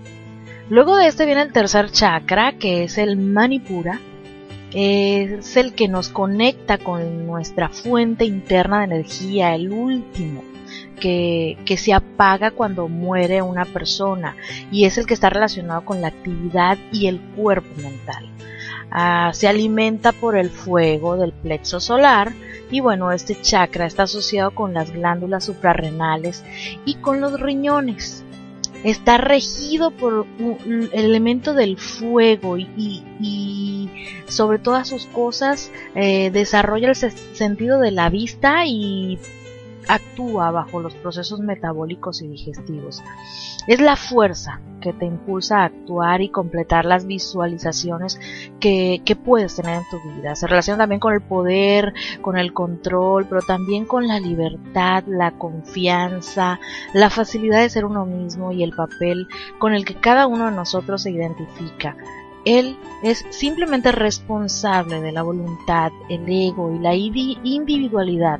Luego 0.69 0.95
de 0.95 1.07
este 1.07 1.25
viene 1.25 1.43
el 1.43 1.51
tercer 1.51 1.91
chakra, 1.91 2.53
que 2.53 2.83
es 2.83 2.97
el 2.97 3.17
Manipura, 3.17 3.99
es 4.75 5.55
el 5.55 5.73
que 5.73 5.87
nos 5.87 6.09
conecta 6.09 6.77
con 6.77 7.25
nuestra 7.25 7.69
fuente 7.69 8.25
interna 8.25 8.79
de 8.79 8.95
energía, 8.95 9.55
el 9.55 9.71
último. 9.71 10.43
Que, 10.99 11.57
que, 11.65 11.77
se 11.77 11.93
apaga 11.93 12.51
cuando 12.51 12.87
muere 12.87 13.41
una 13.41 13.65
persona 13.65 14.35
y 14.71 14.85
es 14.85 14.97
el 14.97 15.05
que 15.05 15.13
está 15.13 15.29
relacionado 15.29 15.83
con 15.83 16.01
la 16.01 16.07
actividad 16.07 16.77
y 16.91 17.07
el 17.07 17.19
cuerpo 17.19 17.69
mental. 17.81 18.29
Ah, 18.91 19.31
se 19.33 19.47
alimenta 19.47 20.13
por 20.13 20.37
el 20.37 20.49
fuego 20.49 21.17
del 21.17 21.33
plexo 21.33 21.79
solar 21.79 22.33
y 22.71 22.79
bueno, 22.79 23.11
este 23.11 23.39
chakra 23.39 23.85
está 23.85 24.03
asociado 24.03 24.51
con 24.51 24.73
las 24.73 24.91
glándulas 24.91 25.45
suprarrenales 25.45 26.43
y 26.85 26.95
con 26.95 27.21
los 27.21 27.39
riñones 27.39 28.24
está 28.85 29.17
regido 29.17 29.89
por 29.89 30.27
el 30.39 30.89
elemento 30.93 31.55
del 31.55 31.77
fuego 31.77 32.57
y, 32.57 33.89
sobre 34.27 34.59
todas 34.59 34.87
sus 34.87 35.05
cosas 35.07 35.71
eh, 35.95 36.29
desarrolla 36.31 36.89
el 36.89 36.95
sentido 36.95 37.79
de 37.79 37.91
la 37.91 38.09
vista 38.09 38.65
y 38.65 39.17
actúa 39.87 40.51
bajo 40.51 40.79
los 40.79 40.93
procesos 40.95 41.39
metabólicos 41.39 42.21
y 42.21 42.27
digestivos. 42.27 43.03
Es 43.67 43.81
la 43.81 43.95
fuerza 43.95 44.61
que 44.81 44.93
te 44.93 45.05
impulsa 45.05 45.61
a 45.61 45.65
actuar 45.65 46.21
y 46.21 46.29
completar 46.29 46.85
las 46.85 47.07
visualizaciones 47.07 48.19
que, 48.59 49.01
puedes 49.25 49.55
tener 49.55 49.77
en 49.77 49.89
tu 49.89 49.99
vida. 50.11 50.35
Se 50.35 50.45
relaciona 50.45 50.77
también 50.77 50.99
con 50.99 51.13
el 51.13 51.21
poder, 51.21 51.93
con 52.21 52.37
el 52.37 52.53
control, 52.53 53.25
pero 53.27 53.41
también 53.41 53.85
con 53.85 54.07
la 54.07 54.19
libertad, 54.19 55.03
la 55.07 55.31
confianza, 55.31 56.59
la 56.93 57.09
facilidad 57.09 57.61
de 57.61 57.69
ser 57.69 57.85
uno 57.85 58.05
mismo 58.05 58.51
y 58.51 58.61
el 58.61 58.75
papel 58.75 59.27
con 59.57 59.73
el 59.73 59.85
que 59.85 59.95
cada 59.95 60.27
uno 60.27 60.45
de 60.45 60.55
nosotros 60.55 61.01
se 61.01 61.11
identifica. 61.11 61.97
Él 62.45 62.77
es 63.01 63.25
simplemente 63.31 63.91
responsable 63.91 65.01
de 65.01 65.11
la 65.11 65.23
voluntad, 65.23 65.91
el 66.09 66.29
ego 66.29 66.71
y 66.71 66.77
la 66.77 66.93
individualidad 66.93 68.39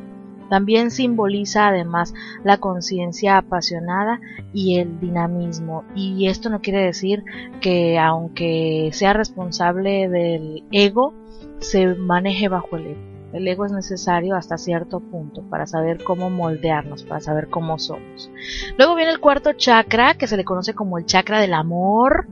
también 0.50 0.92
simboliza 0.92 1.68
además 1.68 2.14
la 2.44 2.58
conciencia 2.58 3.38
apasionada 3.38 4.20
y 4.54 4.80
el 4.80 5.00
dinamismo. 5.00 5.84
Y 5.96 6.28
esto 6.28 6.50
no 6.50 6.62
quiere 6.62 6.82
decir 6.82 7.24
que 7.62 7.98
aunque 8.00 8.90
sea 8.94 9.14
responsable 9.14 10.10
del 10.10 10.64
ego, 10.72 11.14
se 11.60 11.96
maneje 11.96 12.48
bajo 12.48 12.78
el 12.78 12.88
ego. 12.88 13.16
El 13.34 13.48
ego 13.50 13.66
es 13.66 13.74
necesario 13.74 14.38
hasta 14.38 14.58
cierto 14.58 15.02
punto 15.02 15.42
para 15.50 15.66
saber 15.66 16.02
cómo 16.06 16.30
moldearnos, 16.30 17.04
para 17.04 17.20
saber 17.20 17.50
cómo 17.50 17.78
somos. 17.80 18.32
Luego 18.78 18.96
viene 18.96 19.12
el 19.12 19.20
cuarto 19.20 19.52
chakra, 19.52 20.14
que 20.14 20.28
se 20.28 20.38
le 20.38 20.46
conoce 20.46 20.74
como 20.74 20.98
el 20.98 21.06
chakra 21.06 21.42
del 21.42 21.54
amor, 21.54 22.28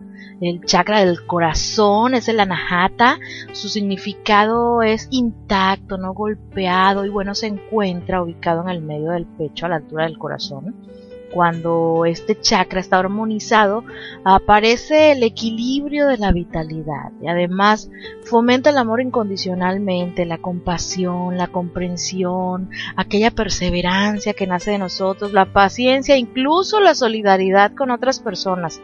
el 0.45 0.61
chakra 0.65 0.99
del 0.99 1.25
corazón, 1.25 2.15
es 2.15 2.27
el 2.27 2.39
anahata, 2.39 3.19
su 3.51 3.69
significado 3.69 4.81
es 4.81 5.07
intacto, 5.11 5.97
no 5.97 6.13
golpeado 6.13 7.05
y 7.05 7.09
bueno, 7.09 7.35
se 7.35 7.47
encuentra 7.47 8.21
ubicado 8.21 8.61
en 8.63 8.69
el 8.69 8.81
medio 8.81 9.11
del 9.11 9.25
pecho 9.25 9.65
a 9.65 9.69
la 9.69 9.75
altura 9.77 10.05
del 10.05 10.17
corazón. 10.17 10.75
Cuando 11.33 12.05
este 12.05 12.39
chakra 12.39 12.79
está 12.79 12.99
armonizado, 12.99 13.83
aparece 14.23 15.13
el 15.13 15.23
equilibrio 15.23 16.05
de 16.05 16.19
la 16.19 16.31
vitalidad 16.31 17.11
y 17.23 17.27
además 17.27 17.89
fomenta 18.23 18.69
el 18.69 18.77
amor 18.77 19.01
incondicionalmente, 19.01 20.27
la 20.27 20.37
compasión, 20.37 21.35
la 21.35 21.47
comprensión, 21.47 22.69
aquella 22.95 23.31
perseverancia 23.31 24.33
que 24.33 24.45
nace 24.45 24.71
de 24.71 24.77
nosotros, 24.77 25.33
la 25.33 25.51
paciencia, 25.51 26.17
incluso 26.17 26.79
la 26.79 26.93
solidaridad 26.93 27.73
con 27.73 27.89
otras 27.89 28.19
personas. 28.19 28.79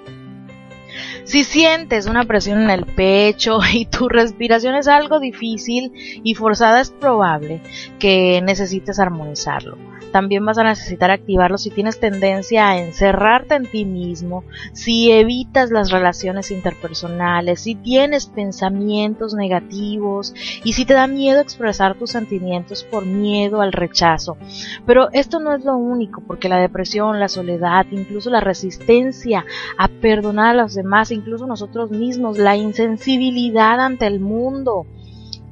Si 1.29 1.43
sientes 1.43 2.07
una 2.07 2.23
presión 2.23 2.59
en 2.63 2.71
el 2.71 2.87
pecho 2.87 3.59
y 3.71 3.85
tu 3.85 4.09
respiración 4.09 4.73
es 4.73 4.87
algo 4.87 5.19
difícil 5.19 5.91
y 6.23 6.33
forzada, 6.33 6.81
es 6.81 6.89
probable 6.89 7.61
que 7.99 8.41
necesites 8.41 8.97
armonizarlo 8.97 9.77
también 10.11 10.45
vas 10.45 10.57
a 10.57 10.63
necesitar 10.63 11.11
activarlo 11.11 11.57
si 11.57 11.69
tienes 11.69 11.99
tendencia 11.99 12.69
a 12.69 12.79
encerrarte 12.79 13.55
en 13.55 13.65
ti 13.65 13.85
mismo, 13.85 14.43
si 14.73 15.11
evitas 15.11 15.71
las 15.71 15.91
relaciones 15.91 16.51
interpersonales, 16.51 17.61
si 17.61 17.75
tienes 17.75 18.27
pensamientos 18.27 19.33
negativos 19.33 20.33
y 20.63 20.73
si 20.73 20.85
te 20.85 20.93
da 20.93 21.07
miedo 21.07 21.41
expresar 21.41 21.95
tus 21.95 22.11
sentimientos 22.11 22.83
por 22.83 23.05
miedo 23.05 23.61
al 23.61 23.71
rechazo. 23.71 24.37
Pero 24.85 25.09
esto 25.11 25.39
no 25.39 25.55
es 25.55 25.63
lo 25.63 25.77
único, 25.77 26.21
porque 26.21 26.49
la 26.49 26.59
depresión, 26.59 27.19
la 27.19 27.27
soledad, 27.27 27.85
incluso 27.91 28.29
la 28.29 28.41
resistencia 28.41 29.45
a 29.77 29.87
perdonar 29.87 30.49
a 30.49 30.61
los 30.61 30.73
demás, 30.73 31.11
incluso 31.19 31.45
nosotros 31.45 31.91
mismos, 31.91 32.37
la 32.37 32.57
insensibilidad 32.57 33.79
ante 33.79 34.07
el 34.07 34.19
mundo, 34.19 34.85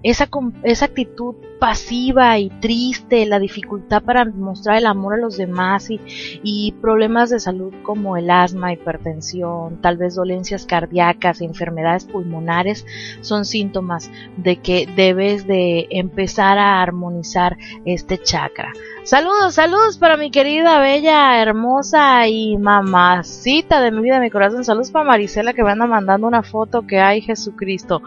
esa, 0.09 0.85
actitud 0.85 1.35
pasiva 1.59 2.37
y 2.39 2.49
triste, 2.49 3.25
la 3.25 3.39
dificultad 3.39 4.03
para 4.03 4.23
mostrar 4.23 4.77
el 4.77 4.85
amor 4.85 5.15
a 5.15 5.17
los 5.17 5.35
demás 5.37 5.89
y, 5.89 5.99
y, 6.43 6.71
problemas 6.81 7.29
de 7.29 7.39
salud 7.39 7.73
como 7.83 8.15
el 8.15 8.29
asma, 8.29 8.71
hipertensión, 8.71 9.81
tal 9.81 9.97
vez 9.97 10.15
dolencias 10.15 10.65
cardíacas, 10.65 11.41
enfermedades 11.41 12.05
pulmonares 12.05 12.85
son 13.21 13.43
síntomas 13.43 14.09
de 14.37 14.57
que 14.57 14.87
debes 14.95 15.45
de 15.45 15.87
empezar 15.89 16.57
a 16.57 16.81
armonizar 16.81 17.57
este 17.83 18.17
chakra. 18.17 18.71
Saludos, 19.03 19.55
saludos 19.55 19.97
para 19.97 20.15
mi 20.15 20.31
querida, 20.31 20.79
bella, 20.79 21.41
hermosa 21.41 22.27
y 22.27 22.57
mamacita 22.57 23.81
de 23.81 23.91
mi 23.91 24.01
vida, 24.01 24.15
de 24.15 24.21
mi 24.21 24.29
corazón. 24.29 24.63
Saludos 24.63 24.91
para 24.91 25.05
Marisela 25.05 25.53
que 25.53 25.63
me 25.63 25.71
anda 25.71 25.87
mandando 25.87 26.27
una 26.27 26.43
foto 26.43 26.85
que 26.85 26.99
hay 26.99 27.21
Jesucristo. 27.21 28.01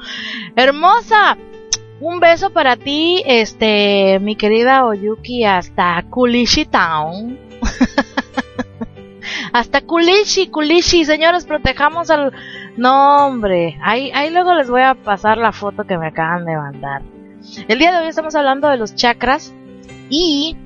Hermosa, 0.57 1.39
un 2.01 2.19
beso 2.19 2.51
para 2.51 2.77
ti, 2.77 3.23
este, 3.27 4.19
mi 4.21 4.35
querida 4.35 4.87
Oyuki, 4.87 5.45
hasta 5.45 6.03
Kulishi 6.09 6.65
Town. 6.65 7.39
hasta 9.53 9.83
Kulishi, 9.83 10.49
Kulishi, 10.49 11.05
señores, 11.05 11.45
protejamos 11.45 12.11
al... 12.11 12.33
No, 12.77 13.27
hombre, 13.27 13.79
ahí, 13.83 14.11
ahí 14.15 14.31
luego 14.31 14.55
les 14.55 14.71
voy 14.71 14.83
a 14.83 14.95
pasar 14.95 15.37
la 15.37 15.53
foto 15.53 15.85
que 15.85 15.99
me 15.99 16.09
acaban 16.09 16.47
de 16.47 16.57
mandar. 16.57 17.03
El 17.69 17.79
día 17.79 17.93
de 17.93 17.99
hoy 17.99 18.09
estamos 18.09 18.35
hablando 18.35 18.69
de 18.69 18.79
los 18.79 18.95
chakras 18.95 19.53
y 20.09 20.57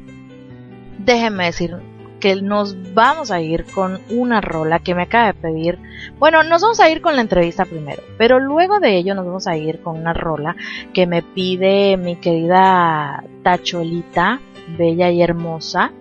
déjenme 0.99 1.47
decir, 1.47 1.77
que 2.25 2.41
nos 2.41 2.95
vamos 2.95 3.31
a 3.31 3.43
ir 3.43 3.67
con 3.67 4.01
una 4.09 4.41
rola 4.41 4.79
que 4.79 4.95
me 4.95 5.03
acaba 5.03 5.27
de 5.27 5.35
pedir. 5.35 5.79
Bueno, 6.19 6.43
nos 6.43 6.63
vamos 6.63 6.81
a 6.81 6.89
ir 6.89 7.03
con 7.03 7.17
la 7.17 7.21
entrevista 7.21 7.67
primero, 7.67 8.03
pero 8.17 8.41
luego 8.41 8.81
de 8.81 8.97
ello 8.97 9.15
nos 9.15 9.27
vamos 9.27 9.47
a 9.47 9.59
ir 9.59 9.83
con 9.83 9.99
una 10.01 10.15
rola 10.15 10.57
que 10.95 11.07
me 11.07 11.21
pide 11.23 11.99
mi 11.99 12.17
querida 12.17 13.23
Tacholita, 13.43 14.41
bella 14.79 15.11
y 15.11 15.21
hermosa. 15.21 15.93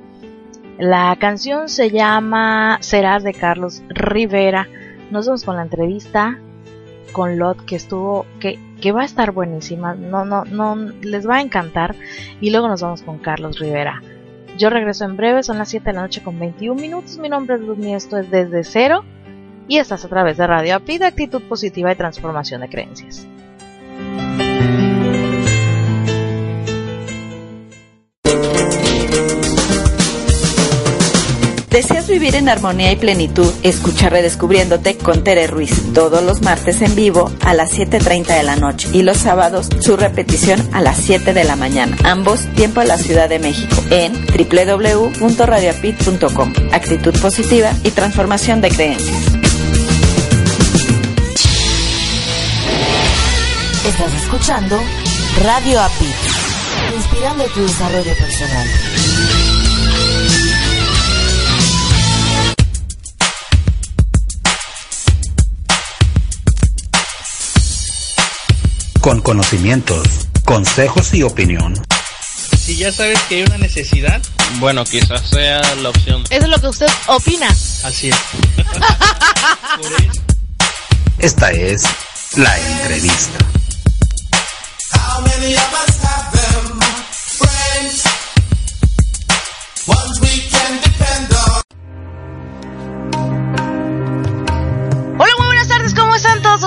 La 0.78 1.14
canción 1.20 1.68
se 1.68 1.92
llama 1.92 2.78
Serás 2.80 3.26
de 3.26 3.34
Carlos 3.34 3.84
Rivera. 3.90 4.70
Nos 5.12 5.26
vamos 5.26 5.44
con 5.44 5.58
la 5.58 5.64
entrevista 5.64 6.40
con 7.12 7.38
Lot 7.38 7.66
que 7.66 7.76
estuvo, 7.76 8.26
que, 8.40 8.58
que 8.80 8.94
va 8.94 9.02
a 9.02 9.06
estar 9.06 9.34
buenísima. 9.34 9.94
No, 9.94 10.24
no, 10.24 10.46
no, 10.46 10.78
les 11.02 11.28
va 11.28 11.36
a 11.36 11.42
encantar. 11.42 11.96
Y 12.40 12.52
luego 12.52 12.70
nos 12.70 12.82
vamos 12.82 13.02
con 13.02 13.18
Carlos 13.18 13.60
Rivera. 13.60 14.02
Yo 14.58 14.70
regreso 14.70 15.06
en 15.06 15.18
breve, 15.18 15.42
son 15.44 15.58
las 15.58 15.70
7 15.70 15.86
de 15.86 15.94
la 15.94 16.02
noche 16.04 16.22
con 16.22 16.40
21 16.40 16.80
minutos. 16.80 17.18
Mi 17.18 17.30
nombre 17.30 17.56
es 17.56 17.62
Luz 17.62 17.80
y 17.80 17.94
esto 17.94 18.18
es 18.18 18.30
Desde 18.30 18.64
Cero. 18.64 19.04
Y 19.68 19.78
estás 19.78 20.06
a 20.06 20.10
través 20.10 20.38
de 20.38 20.46
Radio 20.46 20.76
API 20.76 20.98
de 21.00 21.06
Actitud 21.06 21.42
Positiva 21.44 21.92
y 21.92 21.96
Transformación 21.96 22.62
de 22.62 22.70
Creencias. 22.70 23.28
¿Deseas 31.74 32.08
vivir 32.08 32.36
en 32.36 32.48
armonía 32.50 32.92
y 32.92 32.98
plenitud? 32.98 33.52
Escucha 33.64 34.08
Redescubriéndote 34.08 34.96
con 34.96 35.24
Tere 35.24 35.48
Ruiz 35.48 35.92
todos 35.96 36.22
los 36.22 36.44
martes 36.44 36.84
en 36.84 36.94
vivo 36.94 37.32
a 37.42 37.56
las 37.56 37.76
7.30 37.76 38.28
de 38.28 38.44
la 38.44 38.56
noche 38.56 38.88
y 38.94 39.02
los 39.02 39.18
sábados 39.18 39.70
su 39.80 39.98
repetición 39.98 40.62
a 40.72 40.82
las 40.82 40.98
7 40.98 41.34
de 41.34 41.44
la 41.44 41.56
mañana, 41.56 41.98
ambos 42.04 42.42
tiempo 42.54 42.82
de 42.82 42.86
la 42.86 43.00
Ciudad 43.00 43.28
de 43.28 43.40
México 43.40 43.76
en 43.90 44.14
www.radioapit.com. 44.14 46.54
Actitud 46.72 47.20
positiva 47.20 47.72
y 47.84 47.90
transformación 47.90 48.62
de 48.62 48.70
creencias. 48.70 49.24
Estás 53.88 54.14
escuchando 54.22 54.80
Radio 55.44 55.82
APIT, 55.82 56.14
inspirando 56.96 57.46
tu 57.46 57.64
desarrollo 57.64 58.16
personal. 58.16 58.68
Con 69.04 69.20
conocimientos, 69.20 70.08
consejos 70.46 71.14
y 71.14 71.24
opinión. 71.24 71.74
Si 72.58 72.78
ya 72.78 72.90
sabes 72.90 73.20
que 73.24 73.36
hay 73.36 73.44
una 73.44 73.58
necesidad, 73.58 74.22
bueno, 74.60 74.86
quizás 74.86 75.30
sea 75.30 75.62
la 75.76 75.90
opción. 75.90 76.24
Eso 76.30 76.46
es 76.46 76.48
lo 76.48 76.58
que 76.58 76.68
usted 76.68 76.88
opina. 77.08 77.50
Así 77.84 78.12
es. 78.12 78.16
Esta 81.20 81.52
es 81.52 81.84
la 82.38 82.58
entrevista. 82.58 83.44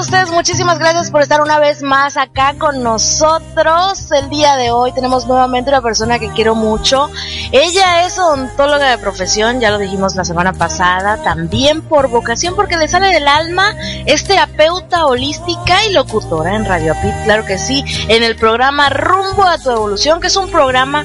Ustedes, 0.07 0.31
muchísimas 0.31 0.79
gracias 0.79 1.11
por 1.11 1.21
estar 1.21 1.41
una 1.41 1.59
vez 1.59 1.83
más 1.83 2.17
acá 2.17 2.55
con 2.57 2.81
nosotros. 2.81 4.13
El 4.13 4.29
día 4.29 4.55
de 4.55 4.71
hoy 4.71 4.93
tenemos 4.93 5.27
nuevamente 5.27 5.71
una 5.71 5.83
persona 5.83 6.21
que 6.21 6.31
quiero 6.31 6.55
mucho. 6.55 7.11
Ella 7.51 8.07
es 8.07 8.17
odontóloga 8.17 8.89
de 8.91 8.99
profesión, 8.99 9.59
ya 9.59 9.73
lo 9.73 9.79
dijimos 9.79 10.15
la 10.15 10.25
semana 10.25 10.53
pasada, 10.53 11.17
también 11.25 11.83
por 11.83 12.09
vocación 12.09 12.55
porque 12.55 12.77
le 12.77 12.87
sale 12.87 13.09
del 13.09 13.27
alma, 13.27 13.75
es 14.07 14.23
terapeuta 14.23 15.07
holística 15.07 15.85
y 15.87 15.93
locutora 15.93 16.55
en 16.55 16.67
Radio 16.67 16.93
Apit, 16.93 17.25
claro 17.25 17.45
que 17.45 17.59
sí, 17.59 17.83
en 18.07 18.23
el 18.23 18.37
programa 18.37 18.89
Rumbo 18.89 19.43
a 19.43 19.59
tu 19.59 19.71
Evolución, 19.71 20.21
que 20.21 20.29
es 20.29 20.37
un 20.37 20.49
programa 20.53 21.05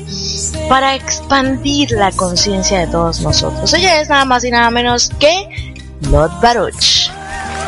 para 0.70 0.94
expandir 0.94 1.90
la 1.92 2.12
conciencia 2.12 2.78
de 2.78 2.88
todos 2.88 3.22
nosotros. 3.22 3.74
Ella 3.74 4.00
es 4.00 4.10
nada 4.10 4.26
más 4.26 4.44
y 4.44 4.52
nada 4.52 4.70
menos 4.70 5.10
que 5.18 5.74
Lot 6.02 6.40
Baruch. 6.40 7.21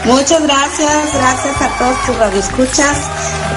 Muchas 0.05 0.43
gracias, 0.43 1.13
gracias 1.13 1.61
a 1.61 1.77
todos 1.77 2.05
tus 2.05 2.17
radioescuchas. 2.17 2.97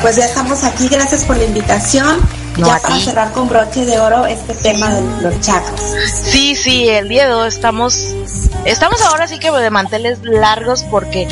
Pues 0.01 0.17
ya 0.17 0.27
estamos 0.27 0.63
aquí, 0.63 0.89
gracias 0.89 1.25
por 1.25 1.37
la 1.37 1.45
invitación. 1.45 2.21
ya 2.57 2.79
para 2.79 2.99
cerrar 3.01 3.33
con 3.33 3.49
broche 3.49 3.85
de 3.85 3.99
oro 3.99 4.27
este 4.27 4.55
tema 4.55 4.95
de 4.95 5.23
los 5.23 5.41
chakras. 5.41 5.95
Sí, 6.13 6.55
sí, 6.55 6.89
el 6.89 7.09
día 7.09 7.27
de 7.27 7.35
hoy 7.35 7.49
estamos, 7.49 8.15
estamos 8.65 9.03
ahora 9.03 9.27
sí 9.27 9.39
que 9.39 9.51
de 9.51 9.71
manteles 9.71 10.23
largos 10.23 10.85
porque 10.85 11.27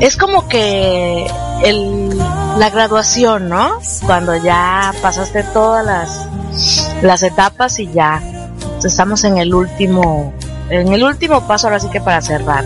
es 0.00 0.16
como 0.16 0.48
que 0.48 1.26
el, 1.64 2.16
la 2.58 2.70
graduación, 2.70 3.48
¿no? 3.48 3.80
Cuando 4.06 4.36
ya 4.36 4.94
pasaste 5.02 5.42
todas 5.42 5.84
las, 5.84 6.28
las 7.02 7.24
etapas 7.24 7.80
y 7.80 7.90
ya 7.92 8.22
estamos 8.84 9.24
en 9.24 9.38
el 9.38 9.54
último, 9.54 10.32
en 10.70 10.92
el 10.92 11.02
último 11.02 11.46
paso 11.46 11.66
ahora 11.66 11.80
sí 11.80 11.88
que 11.88 12.00
para 12.00 12.20
cerrar. 12.20 12.64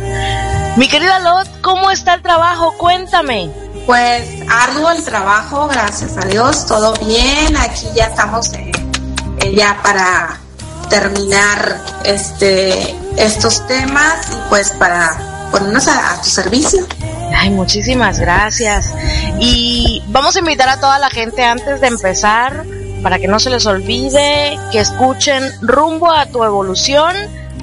Mi 0.77 0.89
querida 0.89 1.19
Lot, 1.21 1.49
¿cómo 1.63 1.91
está 1.91 2.15
el 2.15 2.23
trabajo? 2.23 2.75
Cuéntame. 2.77 3.51
Pues 3.87 4.29
arduo 4.47 4.91
el 4.91 5.03
trabajo, 5.03 5.69
gracias 5.69 6.19
a 6.19 6.27
Dios, 6.27 6.67
todo 6.67 6.93
bien. 7.03 7.57
Aquí 7.57 7.87
ya 7.95 8.09
estamos 8.09 8.53
eh, 8.53 8.71
eh, 9.41 9.55
ya 9.55 9.81
para 9.83 10.39
terminar 10.91 11.81
este 12.05 12.95
estos 13.17 13.67
temas 13.67 14.29
y 14.33 14.49
pues 14.51 14.73
para 14.73 15.49
ponernos 15.51 15.89
a, 15.89 16.21
tu 16.23 16.29
servicio. 16.29 16.87
Ay, 17.35 17.49
muchísimas 17.49 18.19
gracias. 18.19 18.93
Y 19.39 20.03
vamos 20.09 20.37
a 20.37 20.41
invitar 20.41 20.69
a 20.69 20.79
toda 20.79 20.99
la 20.99 21.09
gente 21.09 21.43
antes 21.43 21.81
de 21.81 21.87
empezar, 21.87 22.67
para 23.03 23.19
que 23.19 23.29
no 23.29 23.41
se 23.41 23.49
les 23.49 23.65
olvide, 23.65 24.59
que 24.73 24.81
escuchen 24.81 25.43
Rumbo 25.63 26.13
a 26.13 26.27
tu 26.27 26.45
Evolución 26.45 27.17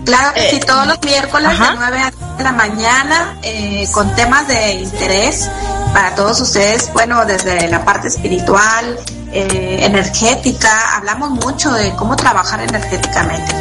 Claro 0.05 0.33
que 0.33 0.49
sí, 0.49 0.55
eh, 0.57 0.65
todos 0.65 0.85
los 0.87 1.01
miércoles 1.01 1.57
de 1.57 1.65
9 1.75 2.01
a 2.39 2.43
la 2.43 2.51
mañana 2.51 3.37
eh, 3.41 3.87
con 3.93 4.13
temas 4.15 4.47
de 4.47 4.73
interés 4.73 5.49
para 5.93 6.15
todos 6.15 6.41
ustedes, 6.41 6.91
bueno, 6.91 7.23
desde 7.25 7.67
la 7.69 7.85
parte 7.85 8.07
espiritual, 8.07 8.97
eh, 9.31 9.79
energética, 9.83 10.97
hablamos 10.97 11.29
mucho 11.29 11.71
de 11.71 11.95
cómo 11.95 12.15
trabajar 12.15 12.61
energéticamente. 12.61 13.53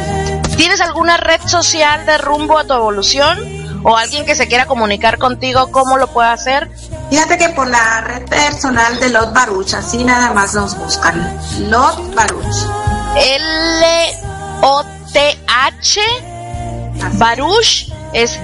¿Tienes 0.57 0.81
alguna 0.81 1.17
red 1.17 1.41
social 1.45 2.05
de 2.05 2.17
rumbo 2.17 2.57
a 2.57 2.65
tu 2.65 2.73
evolución? 2.73 3.63
¿O 3.85 3.97
alguien 3.97 4.25
que 4.25 4.33
se 4.35 4.47
quiera 4.47 4.65
comunicar 4.65 5.17
contigo, 5.17 5.69
cómo 5.71 5.97
lo 5.97 6.07
puede 6.07 6.29
hacer? 6.29 6.71
Fíjate 7.09 7.37
que 7.37 7.49
por 7.49 7.67
la 7.67 8.01
red 8.01 8.25
personal 8.25 8.99
de 8.99 9.09
Lot 9.09 9.33
Baruch, 9.33 9.73
así 9.73 10.03
nada 10.03 10.31
más 10.31 10.53
nos 10.53 10.77
buscan. 10.77 11.37
Lot 11.69 12.15
Baruch. 12.15 12.55
L-O-T-H 14.55 16.32
Baruch 17.13 17.89
es 18.13 18.39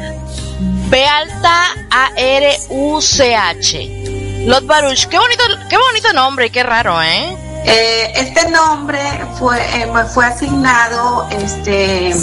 B 0.90 1.06
alta 1.06 1.64
A 1.90 2.12
R 2.16 2.58
U 2.70 3.02
C 3.02 3.36
H. 3.36 4.46
Lot 4.46 4.66
Baruch, 4.66 5.08
qué 5.08 5.18
bonito, 5.18 5.44
qué 5.70 5.78
bonito 5.78 6.14
nombre, 6.14 6.50
qué 6.50 6.64
raro, 6.64 7.02
¿eh? 7.02 7.38
eh 7.66 8.12
este 8.16 8.50
nombre 8.50 9.00
fue 9.38 9.60
eh, 9.82 9.86
me 9.86 10.06
fue 10.06 10.26
asignado 10.26 11.28
este 11.30 12.16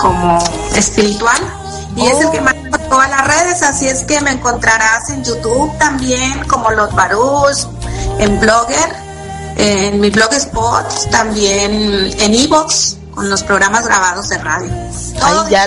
como 0.00 0.38
espiritual 0.74 1.38
y 1.94 2.06
es 2.06 2.20
el 2.20 2.30
que 2.30 2.40
manejo 2.40 2.78
todas 2.88 3.10
las 3.10 3.26
redes, 3.26 3.62
así 3.62 3.86
es 3.86 4.02
que 4.04 4.20
me 4.20 4.30
encontrarás 4.30 5.10
en 5.10 5.24
YouTube 5.24 5.76
también 5.78 6.44
como 6.44 6.70
Lot 6.70 6.94
Baruch, 6.94 7.66
en 8.18 8.40
Blogger, 8.40 8.94
en 9.56 10.00
mi 10.00 10.10
blogspot, 10.10 11.10
también 11.10 12.12
en 12.18 12.34
Evox 12.34 12.97
con 13.18 13.28
los 13.28 13.42
programas 13.42 13.84
grabados 13.84 14.28
de 14.28 14.38
radio. 14.38 14.72
Ahí 15.22 15.50
ya, 15.50 15.66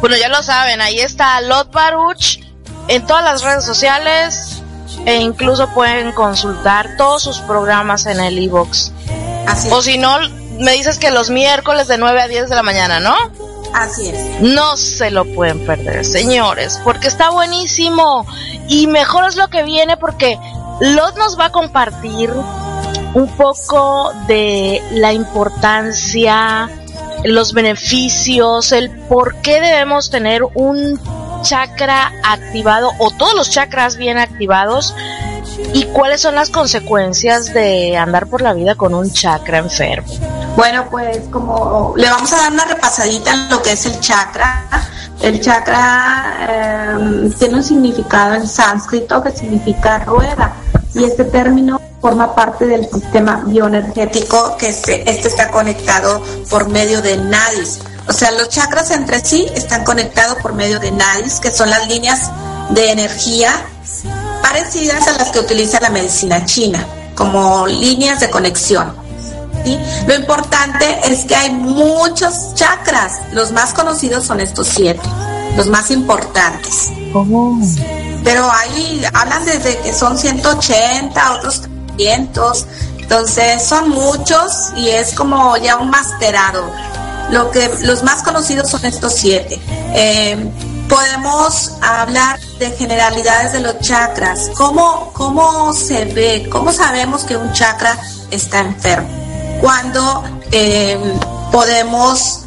bueno, 0.00 0.16
ya 0.16 0.28
lo 0.28 0.40
saben, 0.40 0.80
ahí 0.80 1.00
está 1.00 1.40
Lot 1.40 1.72
Baruch 1.72 2.38
en 2.86 3.04
todas 3.08 3.24
las 3.24 3.42
redes 3.42 3.64
sociales 3.64 4.62
e 5.04 5.16
incluso 5.16 5.68
pueden 5.70 6.12
consultar 6.12 6.90
todos 6.96 7.24
sus 7.24 7.38
programas 7.40 8.06
en 8.06 8.20
el 8.20 8.38
iBox. 8.38 8.92
O 9.72 9.82
si 9.82 9.98
no, 9.98 10.16
me 10.60 10.72
dices 10.74 10.98
que 10.98 11.10
los 11.10 11.28
miércoles 11.28 11.88
de 11.88 11.98
9 11.98 12.22
a 12.22 12.28
10 12.28 12.48
de 12.48 12.54
la 12.54 12.62
mañana, 12.62 13.00
¿no? 13.00 13.16
Así 13.74 14.08
es. 14.08 14.40
No 14.40 14.76
se 14.76 15.10
lo 15.10 15.24
pueden 15.24 15.66
perder, 15.66 16.04
señores, 16.04 16.80
porque 16.84 17.08
está 17.08 17.30
buenísimo 17.30 18.24
y 18.68 18.86
mejor 18.86 19.24
es 19.24 19.34
lo 19.34 19.48
que 19.48 19.64
viene 19.64 19.96
porque 19.96 20.38
Lot 20.80 21.16
nos 21.16 21.36
va 21.36 21.46
a 21.46 21.50
compartir 21.50 22.30
un 23.14 23.28
poco 23.36 24.12
de 24.28 24.80
la 24.92 25.12
importancia 25.12 26.70
los 27.24 27.52
beneficios, 27.52 28.72
el 28.72 28.90
por 28.90 29.36
qué 29.36 29.60
debemos 29.60 30.10
tener 30.10 30.42
un 30.54 31.00
chakra 31.42 32.12
activado 32.24 32.92
o 32.98 33.10
todos 33.10 33.34
los 33.34 33.50
chakras 33.50 33.96
bien 33.96 34.18
activados 34.18 34.94
y 35.74 35.84
cuáles 35.86 36.20
son 36.20 36.34
las 36.34 36.50
consecuencias 36.50 37.52
de 37.52 37.96
andar 37.96 38.26
por 38.26 38.42
la 38.42 38.52
vida 38.52 38.74
con 38.74 38.94
un 38.94 39.10
chakra 39.12 39.58
enfermo. 39.58 40.08
Bueno, 40.56 40.86
pues 40.90 41.20
como 41.30 41.94
le 41.96 42.08
vamos 42.08 42.32
a 42.32 42.36
dar 42.36 42.52
una 42.52 42.64
repasadita 42.64 43.32
en 43.32 43.48
lo 43.48 43.62
que 43.62 43.72
es 43.72 43.86
el 43.86 43.98
chakra. 44.00 44.64
El 45.20 45.40
chakra 45.40 46.96
em, 46.96 47.32
tiene 47.32 47.54
un 47.54 47.62
significado 47.62 48.34
en 48.34 48.46
sánscrito 48.46 49.22
que 49.22 49.30
significa 49.30 50.00
rueda 50.00 50.52
y 50.94 51.04
este 51.04 51.24
término 51.24 51.80
forma 52.00 52.34
parte 52.34 52.66
del 52.66 52.88
sistema 52.90 53.42
bioenergético 53.46 54.56
que 54.56 54.68
este, 54.68 55.08
este 55.08 55.28
está 55.28 55.50
conectado 55.50 56.22
por 56.50 56.68
medio 56.68 57.00
de 57.00 57.16
nadis. 57.16 57.80
O 58.08 58.12
sea, 58.12 58.32
los 58.32 58.48
chakras 58.48 58.90
entre 58.90 59.20
sí 59.20 59.46
están 59.54 59.84
conectados 59.84 60.38
por 60.42 60.54
medio 60.54 60.80
de 60.80 60.90
nadis, 60.90 61.38
que 61.38 61.50
son 61.50 61.70
las 61.70 61.86
líneas 61.88 62.30
de 62.70 62.90
energía 62.90 63.50
parecidas 64.42 65.06
a 65.06 65.12
las 65.12 65.30
que 65.30 65.38
utiliza 65.38 65.80
la 65.80 65.90
medicina 65.90 66.44
china, 66.44 66.84
como 67.14 67.66
líneas 67.68 68.18
de 68.20 68.28
conexión. 68.28 68.92
¿sí? 69.64 69.78
Lo 70.08 70.14
importante 70.14 70.84
es 71.04 71.24
que 71.24 71.36
hay 71.36 71.50
muchos 71.50 72.54
chakras, 72.54 73.20
los 73.32 73.52
más 73.52 73.72
conocidos 73.72 74.24
son 74.24 74.40
estos 74.40 74.66
siete, 74.66 75.08
los 75.56 75.68
más 75.68 75.90
importantes. 75.92 76.90
Pero 78.24 78.50
ahí 78.50 79.04
hablan 79.12 79.44
desde 79.44 79.78
que 79.78 79.92
son 79.92 80.18
180, 80.18 81.32
otros 81.34 81.62
300, 81.96 82.66
entonces 82.98 83.62
son 83.62 83.90
muchos 83.90 84.72
y 84.76 84.88
es 84.88 85.14
como 85.14 85.56
ya 85.56 85.76
un 85.76 85.90
masterado. 85.90 86.70
Lo 87.30 87.50
que 87.50 87.70
los 87.82 88.02
más 88.02 88.22
conocidos 88.22 88.70
son 88.70 88.84
estos 88.84 89.14
siete. 89.14 89.60
Eh, 89.94 90.36
podemos 90.88 91.72
hablar 91.80 92.38
de 92.58 92.70
generalidades 92.72 93.52
de 93.52 93.60
los 93.60 93.80
chakras. 93.80 94.50
¿Cómo, 94.56 95.10
¿Cómo 95.14 95.72
se 95.72 96.04
ve? 96.04 96.48
¿Cómo 96.50 96.72
sabemos 96.72 97.24
que 97.24 97.36
un 97.36 97.52
chakra 97.52 97.98
está 98.30 98.60
enfermo? 98.60 99.08
Cuando 99.60 100.22
eh, 100.50 100.98
podemos, 101.50 102.40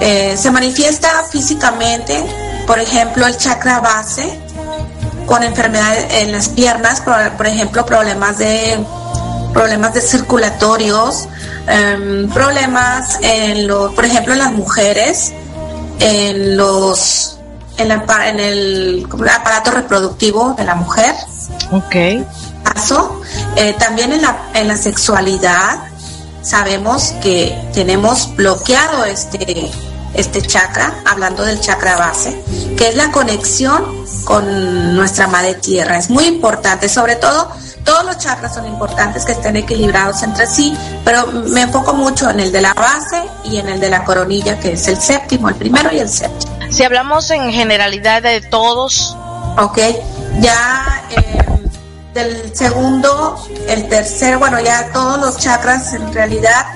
eh, 0.00 0.36
se 0.38 0.50
manifiesta 0.50 1.24
físicamente, 1.30 2.24
por 2.66 2.78
ejemplo, 2.78 3.26
el 3.26 3.36
chakra 3.36 3.80
base, 3.80 4.40
con 5.26 5.42
enfermedades 5.42 6.06
en 6.22 6.32
las 6.32 6.48
piernas, 6.48 7.00
por, 7.00 7.14
por 7.36 7.46
ejemplo, 7.46 7.84
problemas 7.86 8.38
de 8.38 8.78
problemas 9.52 9.94
de 9.94 10.00
circulatorios, 10.00 11.28
em, 11.66 12.28
problemas 12.30 13.18
en 13.22 13.66
los, 13.66 13.92
por 13.94 14.04
ejemplo, 14.04 14.32
en 14.32 14.38
las 14.38 14.52
mujeres, 14.52 15.32
en 16.00 16.56
los, 16.56 17.38
en, 17.78 17.88
la, 17.88 18.04
en 18.28 18.40
el, 18.40 19.06
aparato 19.30 19.70
reproductivo 19.70 20.54
de 20.56 20.64
la 20.64 20.74
mujer. 20.74 21.14
Ok. 21.70 22.26
Caso, 22.64 23.20
eh, 23.56 23.74
también 23.78 24.12
en 24.12 24.22
la, 24.22 24.50
en 24.54 24.68
la 24.68 24.76
sexualidad 24.76 25.80
sabemos 26.42 27.12
que 27.22 27.56
tenemos 27.72 28.34
bloqueado 28.34 29.04
este, 29.04 29.70
este 30.14 30.42
chakra, 30.42 31.02
hablando 31.04 31.44
del 31.44 31.60
chakra 31.60 31.96
base, 31.96 32.42
que 32.76 32.88
es 32.88 32.96
la 32.96 33.10
conexión 33.10 34.04
con 34.24 34.96
nuestra 34.96 35.26
madre 35.26 35.54
tierra. 35.54 35.98
Es 35.98 36.10
muy 36.10 36.26
importante, 36.26 36.88
sobre 36.88 37.16
todo 37.16 37.50
todos 37.84 38.04
los 38.04 38.18
chakras 38.18 38.54
son 38.54 38.66
importantes 38.66 39.24
que 39.24 39.32
estén 39.32 39.56
equilibrados 39.56 40.22
entre 40.22 40.46
sí, 40.46 40.76
pero 41.04 41.26
me 41.26 41.62
enfoco 41.62 41.94
mucho 41.94 42.30
en 42.30 42.40
el 42.40 42.52
de 42.52 42.60
la 42.60 42.74
base 42.74 43.22
y 43.44 43.56
en 43.56 43.68
el 43.68 43.80
de 43.80 43.88
la 43.88 44.04
coronilla, 44.04 44.58
que 44.60 44.72
es 44.72 44.86
el 44.86 45.00
séptimo, 45.00 45.48
el 45.48 45.56
primero 45.56 45.92
y 45.92 45.98
el 45.98 46.08
séptimo. 46.08 46.52
Si 46.70 46.84
hablamos 46.84 47.30
en 47.30 47.52
generalidad 47.52 48.22
de 48.22 48.40
todos. 48.40 49.16
Ok, 49.58 49.78
ya 50.40 51.04
eh, 51.10 51.44
del 52.14 52.54
segundo, 52.54 53.36
el 53.68 53.88
tercer, 53.88 54.38
bueno, 54.38 54.60
ya 54.60 54.90
todos 54.92 55.18
los 55.18 55.38
chakras 55.38 55.92
en 55.92 56.12
realidad 56.12 56.66